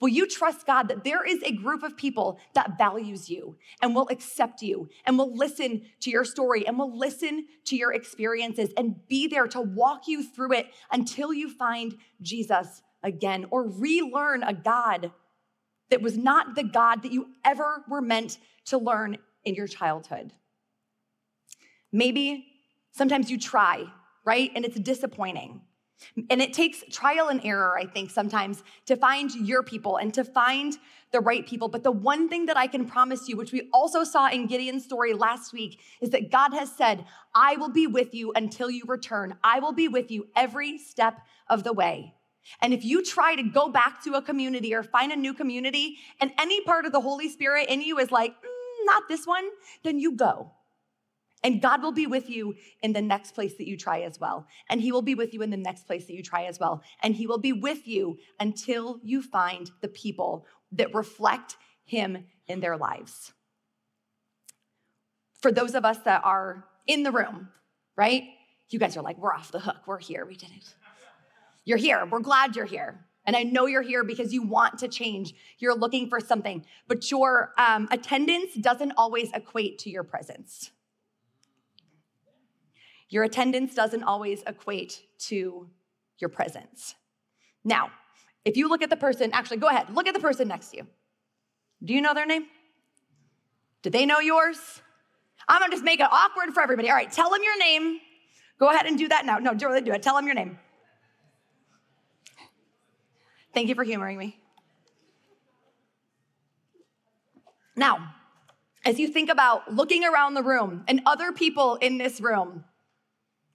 Will 0.00 0.08
you 0.08 0.26
trust 0.26 0.66
God 0.66 0.88
that 0.88 1.04
there 1.04 1.24
is 1.24 1.42
a 1.42 1.52
group 1.52 1.82
of 1.82 1.96
people 1.96 2.38
that 2.54 2.76
values 2.76 3.30
you 3.30 3.56
and 3.80 3.94
will 3.94 4.08
accept 4.10 4.60
you 4.60 4.90
and 5.06 5.16
will 5.16 5.34
listen 5.34 5.82
to 6.00 6.10
your 6.10 6.24
story 6.24 6.66
and 6.66 6.78
will 6.78 6.96
listen 6.96 7.46
to 7.66 7.76
your 7.76 7.94
experiences 7.94 8.70
and 8.76 9.06
be 9.08 9.26
there 9.26 9.46
to 9.46 9.60
walk 9.60 10.06
you 10.06 10.22
through 10.22 10.52
it 10.52 10.66
until 10.92 11.32
you 11.32 11.48
find 11.48 11.96
Jesus 12.20 12.82
again 13.02 13.46
or 13.50 13.68
relearn 13.68 14.42
a 14.42 14.52
God 14.52 15.12
that 15.90 16.02
was 16.02 16.18
not 16.18 16.56
the 16.56 16.64
God 16.64 17.02
that 17.02 17.12
you 17.12 17.28
ever 17.44 17.84
were 17.88 18.02
meant 18.02 18.38
to 18.66 18.76
learn 18.76 19.16
in 19.44 19.54
your 19.54 19.68
childhood? 19.68 20.32
Maybe 21.92 22.55
sometimes 22.96 23.30
you 23.30 23.38
try, 23.38 23.84
right? 24.24 24.50
And 24.54 24.64
it's 24.64 24.78
disappointing. 24.78 25.60
And 26.28 26.42
it 26.42 26.52
takes 26.52 26.82
trial 26.90 27.28
and 27.28 27.40
error, 27.44 27.76
I 27.78 27.86
think, 27.86 28.10
sometimes 28.10 28.62
to 28.86 28.96
find 28.96 29.34
your 29.34 29.62
people 29.62 29.96
and 29.96 30.12
to 30.14 30.24
find 30.24 30.76
the 31.10 31.20
right 31.20 31.46
people. 31.46 31.68
But 31.68 31.84
the 31.84 31.90
one 31.90 32.28
thing 32.28 32.46
that 32.46 32.56
I 32.56 32.66
can 32.66 32.86
promise 32.86 33.28
you, 33.28 33.36
which 33.36 33.52
we 33.52 33.70
also 33.72 34.04
saw 34.04 34.28
in 34.28 34.46
Gideon's 34.46 34.84
story 34.84 35.14
last 35.14 35.52
week, 35.52 35.80
is 36.00 36.10
that 36.10 36.30
God 36.30 36.52
has 36.52 36.70
said, 36.70 37.06
I 37.34 37.56
will 37.56 37.70
be 37.70 37.86
with 37.86 38.14
you 38.14 38.32
until 38.34 38.70
you 38.70 38.84
return. 38.86 39.36
I 39.42 39.60
will 39.60 39.72
be 39.72 39.88
with 39.88 40.10
you 40.10 40.28
every 40.36 40.78
step 40.78 41.20
of 41.48 41.64
the 41.64 41.72
way. 41.72 42.14
And 42.60 42.74
if 42.74 42.84
you 42.84 43.02
try 43.02 43.34
to 43.34 43.42
go 43.42 43.68
back 43.68 44.02
to 44.04 44.14
a 44.14 44.22
community 44.22 44.74
or 44.74 44.82
find 44.82 45.12
a 45.12 45.16
new 45.16 45.34
community, 45.34 45.96
and 46.20 46.30
any 46.38 46.60
part 46.62 46.84
of 46.84 46.92
the 46.92 47.00
Holy 47.00 47.28
Spirit 47.28 47.68
in 47.68 47.80
you 47.80 47.98
is 47.98 48.12
like, 48.12 48.32
mm, 48.32 48.84
not 48.84 49.04
this 49.08 49.26
one, 49.26 49.48
then 49.82 49.98
you 49.98 50.12
go. 50.12 50.52
And 51.44 51.62
God 51.62 51.82
will 51.82 51.92
be 51.92 52.06
with 52.06 52.28
you 52.28 52.54
in 52.82 52.92
the 52.92 53.02
next 53.02 53.34
place 53.34 53.54
that 53.58 53.68
you 53.68 53.76
try 53.76 54.00
as 54.00 54.18
well. 54.18 54.46
And 54.68 54.80
He 54.80 54.90
will 54.90 55.02
be 55.02 55.14
with 55.14 55.32
you 55.34 55.42
in 55.42 55.50
the 55.50 55.56
next 55.56 55.86
place 55.86 56.06
that 56.06 56.14
you 56.14 56.22
try 56.22 56.44
as 56.44 56.58
well. 56.58 56.82
And 57.02 57.14
He 57.14 57.26
will 57.26 57.38
be 57.38 57.52
with 57.52 57.86
you 57.86 58.18
until 58.40 58.98
you 59.02 59.22
find 59.22 59.70
the 59.80 59.88
people 59.88 60.46
that 60.72 60.94
reflect 60.94 61.56
Him 61.84 62.24
in 62.48 62.60
their 62.60 62.76
lives. 62.76 63.32
For 65.40 65.52
those 65.52 65.74
of 65.74 65.84
us 65.84 65.98
that 65.98 66.22
are 66.24 66.64
in 66.86 67.02
the 67.02 67.12
room, 67.12 67.48
right? 67.96 68.24
You 68.70 68.78
guys 68.78 68.96
are 68.96 69.02
like, 69.02 69.18
we're 69.18 69.32
off 69.32 69.52
the 69.52 69.60
hook. 69.60 69.76
We're 69.86 69.98
here. 69.98 70.24
We 70.26 70.36
did 70.36 70.50
it. 70.50 70.74
You're 71.64 71.78
here. 71.78 72.04
We're 72.06 72.20
glad 72.20 72.56
you're 72.56 72.64
here. 72.66 73.04
And 73.26 73.36
I 73.36 73.42
know 73.42 73.66
you're 73.66 73.82
here 73.82 74.04
because 74.04 74.32
you 74.32 74.42
want 74.42 74.78
to 74.78 74.88
change. 74.88 75.34
You're 75.58 75.74
looking 75.74 76.08
for 76.08 76.20
something, 76.20 76.64
but 76.86 77.10
your 77.10 77.52
um, 77.58 77.88
attendance 77.90 78.54
doesn't 78.54 78.92
always 78.96 79.30
equate 79.32 79.78
to 79.80 79.90
your 79.90 80.04
presence. 80.04 80.70
Your 83.08 83.24
attendance 83.24 83.74
doesn't 83.74 84.02
always 84.02 84.42
equate 84.46 85.02
to 85.28 85.68
your 86.18 86.28
presence. 86.28 86.94
Now, 87.64 87.90
if 88.44 88.56
you 88.56 88.68
look 88.68 88.82
at 88.82 88.90
the 88.90 88.96
person, 88.96 89.30
actually, 89.32 89.58
go 89.58 89.68
ahead, 89.68 89.94
look 89.94 90.06
at 90.06 90.14
the 90.14 90.20
person 90.20 90.48
next 90.48 90.70
to 90.70 90.78
you. 90.78 90.86
Do 91.84 91.92
you 91.92 92.00
know 92.00 92.14
their 92.14 92.26
name? 92.26 92.46
Do 93.82 93.90
they 93.90 94.06
know 94.06 94.18
yours? 94.18 94.58
I'm 95.48 95.60
gonna 95.60 95.72
just 95.72 95.84
make 95.84 96.00
it 96.00 96.08
awkward 96.10 96.54
for 96.54 96.60
everybody. 96.60 96.88
All 96.88 96.96
right, 96.96 97.10
tell 97.10 97.30
them 97.30 97.42
your 97.42 97.58
name. 97.58 98.00
Go 98.58 98.70
ahead 98.70 98.86
and 98.86 98.98
do 98.98 99.08
that 99.08 99.26
now. 99.26 99.38
No, 99.38 99.54
do 99.54 99.66
really 99.66 99.82
do 99.82 99.92
it. 99.92 100.02
Tell 100.02 100.16
them 100.16 100.26
your 100.26 100.34
name. 100.34 100.58
Thank 103.52 103.68
you 103.68 103.74
for 103.74 103.84
humoring 103.84 104.18
me. 104.18 104.38
Now, 107.76 108.14
as 108.84 108.98
you 108.98 109.08
think 109.08 109.30
about 109.30 109.72
looking 109.72 110.04
around 110.04 110.34
the 110.34 110.42
room 110.42 110.84
and 110.88 111.02
other 111.04 111.32
people 111.32 111.76
in 111.76 111.98
this 111.98 112.20
room, 112.20 112.64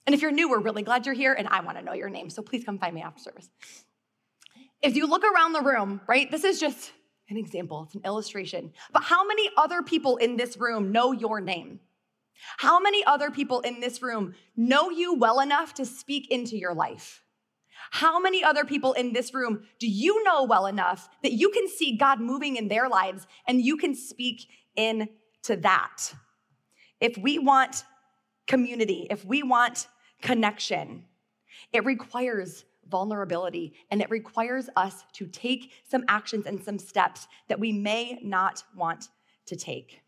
and 0.06 0.14
if 0.14 0.22
you're 0.22 0.32
new, 0.32 0.48
we're 0.48 0.60
really 0.60 0.82
glad 0.82 1.06
you're 1.06 1.14
here, 1.14 1.32
and 1.32 1.48
I 1.48 1.60
wanna 1.60 1.82
know 1.82 1.92
your 1.92 2.10
name, 2.10 2.30
so 2.30 2.42
please 2.42 2.64
come 2.64 2.78
find 2.78 2.94
me 2.94 3.02
after 3.02 3.20
service. 3.20 3.48
If 4.82 4.96
you 4.96 5.06
look 5.06 5.22
around 5.24 5.52
the 5.52 5.62
room, 5.62 6.00
right, 6.08 6.30
this 6.30 6.44
is 6.44 6.58
just 6.58 6.92
an 7.28 7.36
example, 7.36 7.84
it's 7.84 7.94
an 7.94 8.02
illustration, 8.04 8.72
but 8.92 9.04
how 9.04 9.26
many 9.26 9.48
other 9.56 9.82
people 9.82 10.16
in 10.16 10.36
this 10.36 10.56
room 10.56 10.92
know 10.92 11.12
your 11.12 11.40
name? 11.40 11.80
How 12.58 12.80
many 12.80 13.04
other 13.04 13.30
people 13.30 13.60
in 13.60 13.80
this 13.80 14.02
room 14.02 14.34
know 14.56 14.90
you 14.90 15.14
well 15.14 15.40
enough 15.40 15.74
to 15.74 15.86
speak 15.86 16.30
into 16.30 16.56
your 16.56 16.74
life? 16.74 17.22
How 17.90 18.18
many 18.18 18.42
other 18.42 18.64
people 18.64 18.92
in 18.94 19.12
this 19.12 19.34
room 19.34 19.64
do 19.78 19.88
you 19.88 20.22
know 20.24 20.44
well 20.44 20.66
enough 20.66 21.08
that 21.22 21.32
you 21.32 21.50
can 21.50 21.68
see 21.68 21.96
God 21.96 22.20
moving 22.20 22.56
in 22.56 22.68
their 22.68 22.88
lives 22.88 23.26
and 23.46 23.60
you 23.60 23.76
can 23.76 23.94
speak 23.94 24.48
into 24.76 25.56
that? 25.58 26.14
If 27.00 27.18
we 27.18 27.38
want 27.38 27.84
community, 28.46 29.06
if 29.10 29.24
we 29.24 29.42
want 29.42 29.86
connection, 30.22 31.04
it 31.72 31.84
requires 31.84 32.64
vulnerability 32.88 33.74
and 33.90 34.00
it 34.00 34.10
requires 34.10 34.68
us 34.76 35.04
to 35.12 35.26
take 35.26 35.72
some 35.88 36.04
actions 36.08 36.46
and 36.46 36.62
some 36.62 36.78
steps 36.78 37.28
that 37.48 37.60
we 37.60 37.72
may 37.72 38.18
not 38.22 38.62
want 38.76 39.08
to 39.46 39.56
take. 39.56 40.00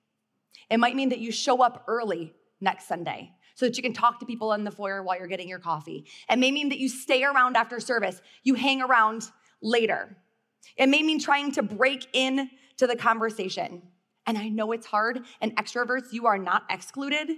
It 0.71 0.79
might 0.79 0.97
mean 0.97 1.11
that 1.11 1.19
you 1.19 1.31
show 1.31 1.63
up 1.63 1.85
early 1.87 2.33
next 2.61 2.89
Sunday 2.89 3.33
so 3.55 3.67
that 3.67 3.77
you 3.77 3.83
can 3.83 3.93
talk 3.93 4.19
to 4.21 4.27
people 4.27 4.53
in 4.53 4.65
the 4.65 4.71
foyer 4.71 5.03
while 5.03 5.17
you're 5.19 5.29
getting 5.29 5.49
your 5.49 5.59
coffee. 5.59 6.07
It 6.29 6.39
may 6.39 6.51
mean 6.51 6.69
that 6.71 6.79
you 6.79 6.89
stay 6.89 7.23
around 7.23 7.57
after 7.57 7.79
service, 7.81 8.21
you 8.43 8.55
hang 8.55 8.83
around 8.83 9.31
later. 9.63 10.17
It 10.77 10.89
may 10.89 11.03
mean 11.03 11.21
trying 11.21 11.53
to 11.53 11.63
break 11.63 12.09
in 12.13 12.51
to 12.79 12.87
the 12.87 12.97
conversation. 12.97 13.83
And 14.27 14.39
I 14.39 14.49
know 14.49 14.73
it's 14.73 14.87
hard, 14.87 15.21
and 15.41 15.55
extroverts, 15.57 16.13
you 16.13 16.27
are 16.27 16.39
not 16.39 16.65
excluded. 16.71 17.29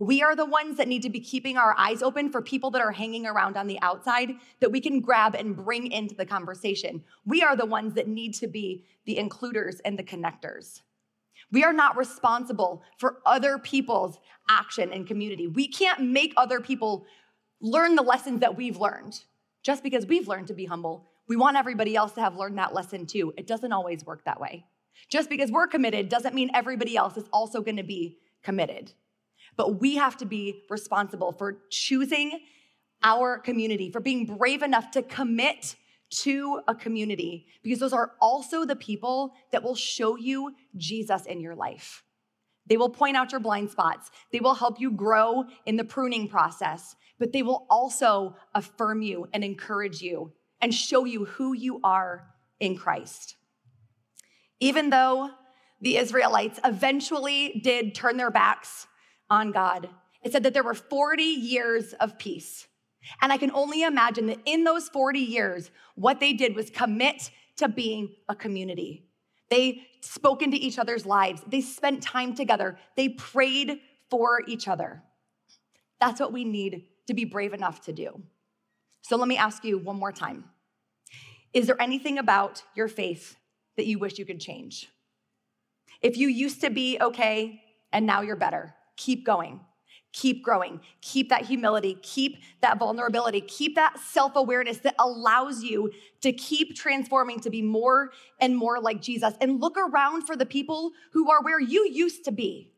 We 0.00 0.22
are 0.22 0.34
the 0.34 0.46
ones 0.46 0.78
that 0.78 0.88
need 0.88 1.02
to 1.02 1.10
be 1.10 1.20
keeping 1.20 1.58
our 1.58 1.74
eyes 1.76 2.02
open 2.02 2.32
for 2.32 2.40
people 2.40 2.70
that 2.70 2.80
are 2.80 2.90
hanging 2.90 3.26
around 3.26 3.58
on 3.58 3.66
the 3.66 3.78
outside 3.82 4.32
that 4.60 4.72
we 4.72 4.80
can 4.80 5.00
grab 5.00 5.34
and 5.34 5.54
bring 5.54 5.92
into 5.92 6.14
the 6.14 6.24
conversation. 6.24 7.04
We 7.26 7.42
are 7.42 7.54
the 7.54 7.66
ones 7.66 7.92
that 7.94 8.08
need 8.08 8.32
to 8.36 8.46
be 8.46 8.86
the 9.04 9.18
includers 9.18 9.78
and 9.84 9.98
the 9.98 10.02
connectors. 10.02 10.80
We 11.52 11.64
are 11.64 11.74
not 11.74 11.98
responsible 11.98 12.82
for 12.96 13.18
other 13.26 13.58
people's 13.58 14.18
action 14.48 14.90
and 14.90 15.06
community. 15.06 15.46
We 15.46 15.68
can't 15.68 16.00
make 16.00 16.32
other 16.38 16.60
people 16.60 17.04
learn 17.60 17.94
the 17.94 18.02
lessons 18.02 18.40
that 18.40 18.56
we've 18.56 18.78
learned. 18.78 19.22
Just 19.62 19.82
because 19.82 20.06
we've 20.06 20.28
learned 20.28 20.46
to 20.46 20.54
be 20.54 20.64
humble, 20.64 21.10
we 21.28 21.36
want 21.36 21.58
everybody 21.58 21.94
else 21.94 22.12
to 22.12 22.22
have 22.22 22.36
learned 22.36 22.56
that 22.56 22.72
lesson 22.72 23.04
too. 23.04 23.34
It 23.36 23.46
doesn't 23.46 23.72
always 23.72 24.06
work 24.06 24.24
that 24.24 24.40
way. 24.40 24.64
Just 25.10 25.28
because 25.28 25.52
we're 25.52 25.66
committed 25.66 26.08
doesn't 26.08 26.34
mean 26.34 26.50
everybody 26.54 26.96
else 26.96 27.18
is 27.18 27.28
also 27.34 27.60
going 27.60 27.76
to 27.76 27.82
be 27.82 28.16
committed. 28.42 28.94
But 29.56 29.80
we 29.80 29.96
have 29.96 30.16
to 30.18 30.24
be 30.24 30.64
responsible 30.70 31.32
for 31.32 31.58
choosing 31.70 32.40
our 33.02 33.38
community, 33.38 33.90
for 33.90 34.00
being 34.00 34.26
brave 34.26 34.62
enough 34.62 34.90
to 34.92 35.02
commit 35.02 35.76
to 36.10 36.60
a 36.66 36.74
community 36.74 37.46
because 37.62 37.78
those 37.78 37.92
are 37.92 38.12
also 38.20 38.64
the 38.64 38.76
people 38.76 39.32
that 39.52 39.62
will 39.62 39.76
show 39.76 40.16
you 40.16 40.54
Jesus 40.76 41.24
in 41.26 41.40
your 41.40 41.54
life. 41.54 42.02
They 42.66 42.76
will 42.76 42.90
point 42.90 43.16
out 43.16 43.32
your 43.32 43.40
blind 43.40 43.70
spots. 43.70 44.10
They 44.32 44.40
will 44.40 44.54
help 44.54 44.80
you 44.80 44.90
grow 44.90 45.44
in 45.66 45.76
the 45.76 45.84
pruning 45.84 46.28
process, 46.28 46.94
but 47.18 47.32
they 47.32 47.42
will 47.42 47.66
also 47.70 48.36
affirm 48.54 49.02
you 49.02 49.28
and 49.32 49.42
encourage 49.42 50.02
you 50.02 50.32
and 50.60 50.74
show 50.74 51.04
you 51.04 51.24
who 51.24 51.52
you 51.52 51.80
are 51.82 52.26
in 52.58 52.76
Christ. 52.76 53.36
Even 54.60 54.90
though 54.90 55.30
the 55.80 55.96
Israelites 55.96 56.60
eventually 56.64 57.60
did 57.64 57.94
turn 57.94 58.16
their 58.16 58.30
backs 58.30 58.86
on 59.30 59.52
God, 59.52 59.88
it 60.22 60.32
said 60.32 60.42
that 60.42 60.54
there 60.54 60.64
were 60.64 60.74
40 60.74 61.22
years 61.22 61.92
of 61.94 62.18
peace. 62.18 62.66
And 63.22 63.32
I 63.32 63.38
can 63.38 63.50
only 63.52 63.82
imagine 63.82 64.26
that 64.26 64.38
in 64.44 64.64
those 64.64 64.88
40 64.88 65.18
years, 65.18 65.70
what 65.94 66.20
they 66.20 66.32
did 66.32 66.54
was 66.54 66.70
commit 66.70 67.30
to 67.56 67.68
being 67.68 68.14
a 68.28 68.34
community. 68.34 69.06
They 69.48 69.86
spoke 70.00 70.42
into 70.42 70.56
each 70.56 70.78
other's 70.78 71.06
lives, 71.06 71.42
they 71.46 71.60
spent 71.60 72.02
time 72.02 72.34
together, 72.34 72.78
they 72.96 73.10
prayed 73.10 73.80
for 74.08 74.42
each 74.46 74.68
other. 74.68 75.02
That's 76.00 76.20
what 76.20 76.32
we 76.32 76.44
need 76.44 76.86
to 77.06 77.14
be 77.14 77.24
brave 77.24 77.52
enough 77.52 77.82
to 77.82 77.92
do. 77.92 78.22
So 79.02 79.16
let 79.16 79.28
me 79.28 79.36
ask 79.36 79.64
you 79.64 79.78
one 79.78 79.98
more 79.98 80.12
time 80.12 80.44
Is 81.52 81.66
there 81.66 81.80
anything 81.80 82.18
about 82.18 82.62
your 82.74 82.88
faith 82.88 83.36
that 83.76 83.86
you 83.86 83.98
wish 83.98 84.18
you 84.18 84.24
could 84.24 84.40
change? 84.40 84.88
If 86.00 86.16
you 86.16 86.28
used 86.28 86.60
to 86.62 86.70
be 86.70 86.98
okay 87.00 87.62
and 87.92 88.06
now 88.06 88.22
you're 88.22 88.36
better, 88.36 88.74
keep 89.00 89.24
going. 89.24 89.60
Keep 90.12 90.42
growing. 90.42 90.80
Keep 91.02 91.28
that 91.28 91.46
humility. 91.46 91.96
Keep 92.02 92.38
that 92.62 92.78
vulnerability. 92.78 93.40
Keep 93.42 93.76
that 93.76 93.98
self 93.98 94.32
awareness 94.34 94.78
that 94.78 94.96
allows 94.98 95.62
you 95.62 95.92
to 96.20 96.32
keep 96.32 96.74
transforming 96.74 97.38
to 97.40 97.50
be 97.50 97.62
more 97.62 98.10
and 98.40 98.56
more 98.56 98.80
like 98.80 99.00
Jesus. 99.00 99.34
And 99.40 99.60
look 99.60 99.76
around 99.76 100.22
for 100.26 100.34
the 100.34 100.46
people 100.46 100.90
who 101.12 101.30
are 101.30 101.42
where 101.42 101.60
you 101.60 101.88
used 101.88 102.24
to 102.24 102.32
be. 102.32 102.72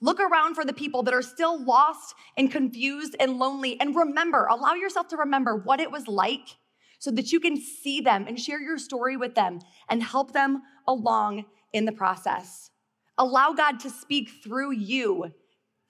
Look 0.00 0.20
around 0.20 0.54
for 0.54 0.64
the 0.64 0.72
people 0.72 1.02
that 1.04 1.14
are 1.14 1.22
still 1.22 1.62
lost 1.64 2.14
and 2.36 2.52
confused 2.52 3.16
and 3.18 3.38
lonely. 3.38 3.80
And 3.80 3.96
remember, 3.96 4.46
allow 4.46 4.74
yourself 4.74 5.08
to 5.08 5.16
remember 5.16 5.56
what 5.56 5.80
it 5.80 5.90
was 5.90 6.06
like 6.06 6.56
so 7.00 7.10
that 7.12 7.32
you 7.32 7.40
can 7.40 7.56
see 7.56 8.00
them 8.00 8.26
and 8.28 8.38
share 8.38 8.60
your 8.60 8.78
story 8.78 9.16
with 9.16 9.34
them 9.34 9.60
and 9.88 10.02
help 10.02 10.32
them 10.32 10.62
along 10.86 11.46
in 11.72 11.84
the 11.84 11.92
process. 11.92 12.70
Allow 13.18 13.54
God 13.54 13.80
to 13.80 13.90
speak 13.90 14.30
through 14.44 14.72
you 14.72 15.32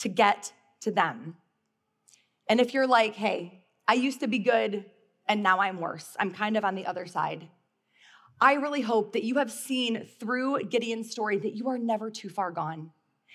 to 0.00 0.08
get 0.08 0.52
to 0.80 0.90
them. 0.90 1.36
And 2.48 2.60
if 2.60 2.74
you're 2.74 2.86
like, 2.86 3.14
hey, 3.14 3.64
I 3.88 3.94
used 3.94 4.20
to 4.20 4.28
be 4.28 4.38
good 4.38 4.84
and 5.28 5.42
now 5.42 5.60
I'm 5.60 5.80
worse, 5.80 6.16
I'm 6.18 6.32
kind 6.32 6.56
of 6.56 6.64
on 6.64 6.74
the 6.74 6.86
other 6.86 7.06
side. 7.06 7.48
I 8.40 8.54
really 8.54 8.82
hope 8.82 9.14
that 9.14 9.24
you 9.24 9.36
have 9.36 9.50
seen 9.50 10.06
through 10.20 10.64
Gideon's 10.64 11.10
story 11.10 11.38
that 11.38 11.54
you 11.54 11.68
are 11.68 11.78
never 11.78 12.10
too 12.10 12.28
far 12.28 12.50
gone. 12.50 12.90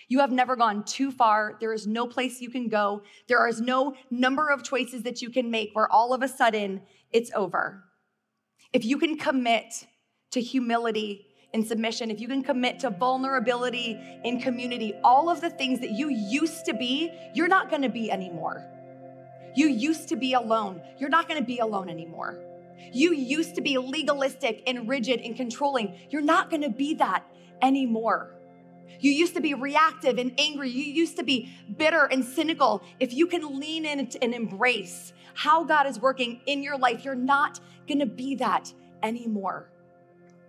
You 0.07 0.19
have 0.19 0.31
never 0.31 0.55
gone 0.55 0.83
too 0.83 1.11
far. 1.11 1.57
There 1.59 1.73
is 1.73 1.87
no 1.87 2.05
place 2.05 2.41
you 2.41 2.49
can 2.49 2.69
go. 2.69 3.01
There 3.27 3.47
is 3.47 3.61
no 3.61 3.95
number 4.09 4.49
of 4.49 4.63
choices 4.63 5.03
that 5.03 5.21
you 5.21 5.29
can 5.29 5.49
make 5.49 5.71
where 5.73 5.91
all 5.91 6.13
of 6.13 6.21
a 6.21 6.27
sudden 6.27 6.81
it's 7.11 7.31
over. 7.33 7.83
If 8.73 8.85
you 8.85 8.97
can 8.97 9.17
commit 9.17 9.87
to 10.31 10.41
humility 10.41 11.27
in 11.53 11.65
submission, 11.65 12.09
if 12.09 12.19
you 12.19 12.27
can 12.27 12.43
commit 12.43 12.79
to 12.79 12.89
vulnerability 12.89 13.99
in 14.23 14.39
community, 14.39 14.93
all 15.03 15.29
of 15.29 15.41
the 15.41 15.49
things 15.49 15.79
that 15.81 15.91
you 15.91 16.09
used 16.09 16.65
to 16.65 16.73
be, 16.73 17.11
you're 17.33 17.47
not 17.47 17.69
gonna 17.69 17.89
be 17.89 18.11
anymore. 18.11 18.65
You 19.55 19.67
used 19.67 20.07
to 20.09 20.15
be 20.15 20.33
alone, 20.33 20.81
you're 20.97 21.09
not 21.09 21.27
gonna 21.27 21.43
be 21.43 21.59
alone 21.59 21.89
anymore. 21.89 22.39
You 22.93 23.13
used 23.13 23.55
to 23.55 23.61
be 23.61 23.77
legalistic 23.77 24.63
and 24.65 24.87
rigid 24.87 25.19
and 25.19 25.35
controlling, 25.35 25.97
you're 26.09 26.21
not 26.21 26.49
gonna 26.49 26.69
be 26.69 26.93
that 26.95 27.25
anymore. 27.61 28.31
You 29.01 29.11
used 29.11 29.33
to 29.33 29.41
be 29.41 29.55
reactive 29.55 30.19
and 30.19 30.31
angry. 30.37 30.69
You 30.69 30.83
used 30.83 31.17
to 31.17 31.23
be 31.23 31.51
bitter 31.75 32.05
and 32.05 32.23
cynical. 32.23 32.83
If 32.99 33.13
you 33.13 33.25
can 33.25 33.59
lean 33.59 33.85
in 33.85 34.11
and 34.21 34.33
embrace 34.33 35.11
how 35.33 35.63
God 35.63 35.87
is 35.87 35.99
working 35.99 36.41
in 36.45 36.61
your 36.61 36.77
life, 36.77 37.03
you're 37.03 37.15
not 37.15 37.59
gonna 37.87 38.05
be 38.05 38.35
that 38.35 38.71
anymore. 39.01 39.71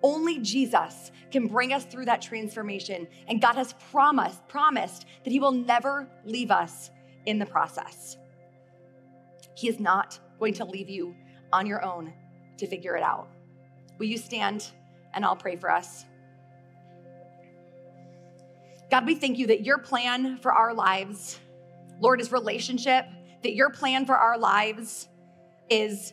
Only 0.03 0.39
Jesus 0.41 1.13
can 1.31 1.47
bring 1.47 1.73
us 1.73 1.85
through 1.85 2.07
that 2.07 2.21
transformation. 2.21 3.07
And 3.29 3.41
God 3.41 3.55
has 3.55 3.75
promised, 3.91 4.47
promised 4.49 5.07
that 5.25 5.31
He 5.31 5.41
will 5.41 5.53
never 5.53 6.09
leave 6.25 6.51
us 6.51 6.91
in 7.27 7.39
the 7.39 7.47
process. 7.47 8.17
He 9.55 9.69
is 9.69 9.79
not 9.79 10.19
going 10.39 10.55
to 10.55 10.65
leave 10.65 10.89
you 10.89 11.15
on 11.53 11.67
your 11.67 11.85
own 11.85 12.13
to 12.57 12.67
figure 12.67 12.97
it 12.97 13.03
out. 13.03 13.29
Will 13.99 14.07
you 14.07 14.19
stand 14.19 14.71
and 15.15 15.25
I'll 15.25 15.37
pray 15.37 15.57
for 15.57 15.71
us? 15.71 16.05
God, 18.91 19.07
we 19.07 19.15
thank 19.15 19.39
you 19.39 19.47
that 19.47 19.65
your 19.65 19.79
plan 19.79 20.39
for 20.39 20.53
our 20.53 20.75
lives, 20.75 21.39
Lord, 22.01 22.21
is 22.21 22.31
relationship, 22.31 23.07
that 23.43 23.55
your 23.55 23.71
plan 23.71 24.05
for 24.05 24.17
our 24.17 24.37
lives 24.39 25.09
is, 25.71 26.13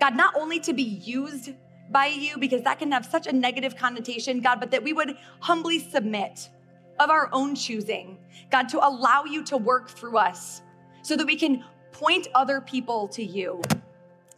God, 0.00 0.16
not 0.16 0.34
only 0.36 0.60
to 0.60 0.74
be 0.74 0.82
used 0.82 1.50
by 1.90 2.06
you, 2.06 2.38
because 2.38 2.62
that 2.62 2.78
can 2.78 2.92
have 2.92 3.06
such 3.06 3.26
a 3.26 3.32
negative 3.32 3.76
connotation, 3.76 4.40
God, 4.40 4.60
but 4.60 4.70
that 4.70 4.82
we 4.82 4.92
would 4.92 5.16
humbly 5.40 5.78
submit 5.78 6.50
of 6.98 7.10
our 7.10 7.28
own 7.32 7.54
choosing, 7.54 8.18
God, 8.50 8.68
to 8.70 8.86
allow 8.86 9.24
you 9.24 9.44
to 9.44 9.56
work 9.56 9.90
through 9.90 10.16
us 10.16 10.62
so 11.02 11.16
that 11.16 11.26
we 11.26 11.36
can 11.36 11.64
point 11.92 12.28
other 12.34 12.60
people 12.60 13.08
to 13.08 13.24
you. 13.24 13.60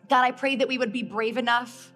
God, 0.09 0.25
I 0.25 0.31
pray 0.31 0.57
that 0.57 0.69
we 0.69 0.79
would 0.79 0.93
be 0.93 1.03
brave 1.03 1.37
enough, 1.37 1.93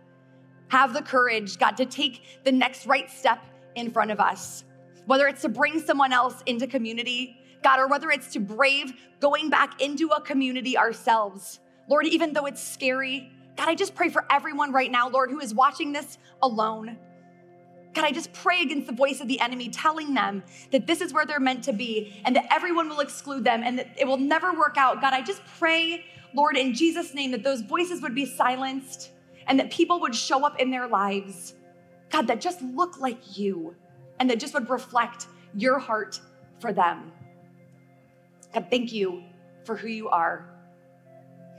have 0.69 0.93
the 0.93 1.03
courage, 1.03 1.59
God, 1.59 1.77
to 1.77 1.87
take 1.87 2.23
the 2.45 2.53
next 2.53 2.87
right 2.87 3.11
step 3.11 3.45
in 3.75 3.91
front 3.91 4.11
of 4.11 4.21
us, 4.21 4.65
whether 5.07 5.27
it's 5.27 5.43
to 5.43 5.49
bring 5.49 5.81
someone 5.81 6.13
else 6.13 6.43
into 6.47 6.67
community, 6.67 7.37
God, 7.63 7.81
or 7.81 7.89
whether 7.89 8.11
it's 8.11 8.33
to 8.33 8.41
brave 8.41 8.93
going 9.21 9.51
back 9.51 9.81
into 9.81 10.09
a 10.09 10.21
community 10.21 10.77
ourselves. 10.77 11.61
Lord, 11.89 12.07
even 12.07 12.33
though 12.33 12.47
it's 12.47 12.63
scary, 12.63 13.33
God, 13.63 13.69
I 13.69 13.77
just 13.77 13.95
pray 13.95 14.09
for 14.09 14.25
everyone 14.29 14.73
right 14.73 14.91
now, 14.91 15.09
Lord, 15.09 15.31
who 15.31 15.39
is 15.39 15.55
watching 15.55 15.93
this 15.93 16.19
alone. 16.43 16.99
God, 17.95 18.05
I 18.05 18.11
just 18.11 18.33
pray 18.33 18.61
against 18.61 18.89
the 18.89 18.93
voice 18.93 19.21
of 19.21 19.29
the 19.29 19.39
enemy 19.39 19.69
telling 19.69 20.15
them 20.15 20.43
that 20.73 20.89
this 20.89 21.01
is 21.01 21.13
where 21.13 21.25
they're 21.25 21.39
meant 21.39 21.63
to 21.65 21.73
be 21.73 22.21
and 22.25 22.35
that 22.35 22.47
everyone 22.51 22.89
will 22.89 22.99
exclude 22.99 23.45
them 23.45 23.63
and 23.65 23.79
that 23.79 23.87
it 23.97 24.05
will 24.05 24.17
never 24.17 24.53
work 24.53 24.77
out. 24.77 25.01
God, 25.01 25.13
I 25.13 25.23
just 25.23 25.43
pray, 25.61 26.05
Lord, 26.35 26.57
in 26.57 26.75
Jesus' 26.75 27.15
name, 27.15 27.31
that 27.31 27.45
those 27.45 27.61
voices 27.61 28.03
would 28.03 28.17
be 28.17 28.27
silenced 28.27 29.13
and 29.47 29.61
that 29.61 29.71
people 29.71 30.01
would 30.01 30.17
show 30.17 30.45
up 30.45 30.59
in 30.59 30.73
their 30.73 30.89
lives, 30.89 31.55
God, 32.11 32.27
that 32.27 32.41
just 32.41 32.63
look 32.63 32.99
like 32.99 33.39
you 33.39 33.77
and 34.19 34.29
that 34.29 34.41
just 34.41 34.55
would 34.55 34.71
reflect 34.71 35.29
your 35.55 35.79
heart 35.79 36.21
for 36.59 36.73
them. 36.73 37.13
God, 38.53 38.67
thank 38.71 38.93
you 38.93 39.23
for 39.63 39.77
who 39.77 39.87
you 39.87 40.09
are. 40.09 40.49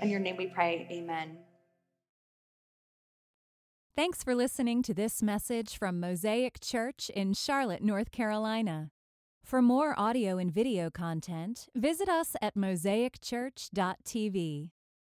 In 0.02 0.10
your 0.10 0.20
name 0.20 0.36
we 0.36 0.48
pray, 0.48 0.86
amen. 0.92 1.38
Thanks 3.96 4.24
for 4.24 4.34
listening 4.34 4.82
to 4.84 4.94
this 4.96 5.22
message 5.22 5.78
from 5.78 6.00
Mosaic 6.00 6.60
Church 6.60 7.12
in 7.14 7.36
Charlotte, 7.36 7.84
North 7.84 8.12
Carolina. 8.12 8.90
For 9.44 9.62
more 9.62 9.94
audio 10.00 10.40
and 10.40 10.52
video 10.52 10.90
content, 10.90 11.68
visit 11.76 12.10
us 12.10 12.36
at 12.42 12.56
mosaicchurch.tv. 12.56 14.72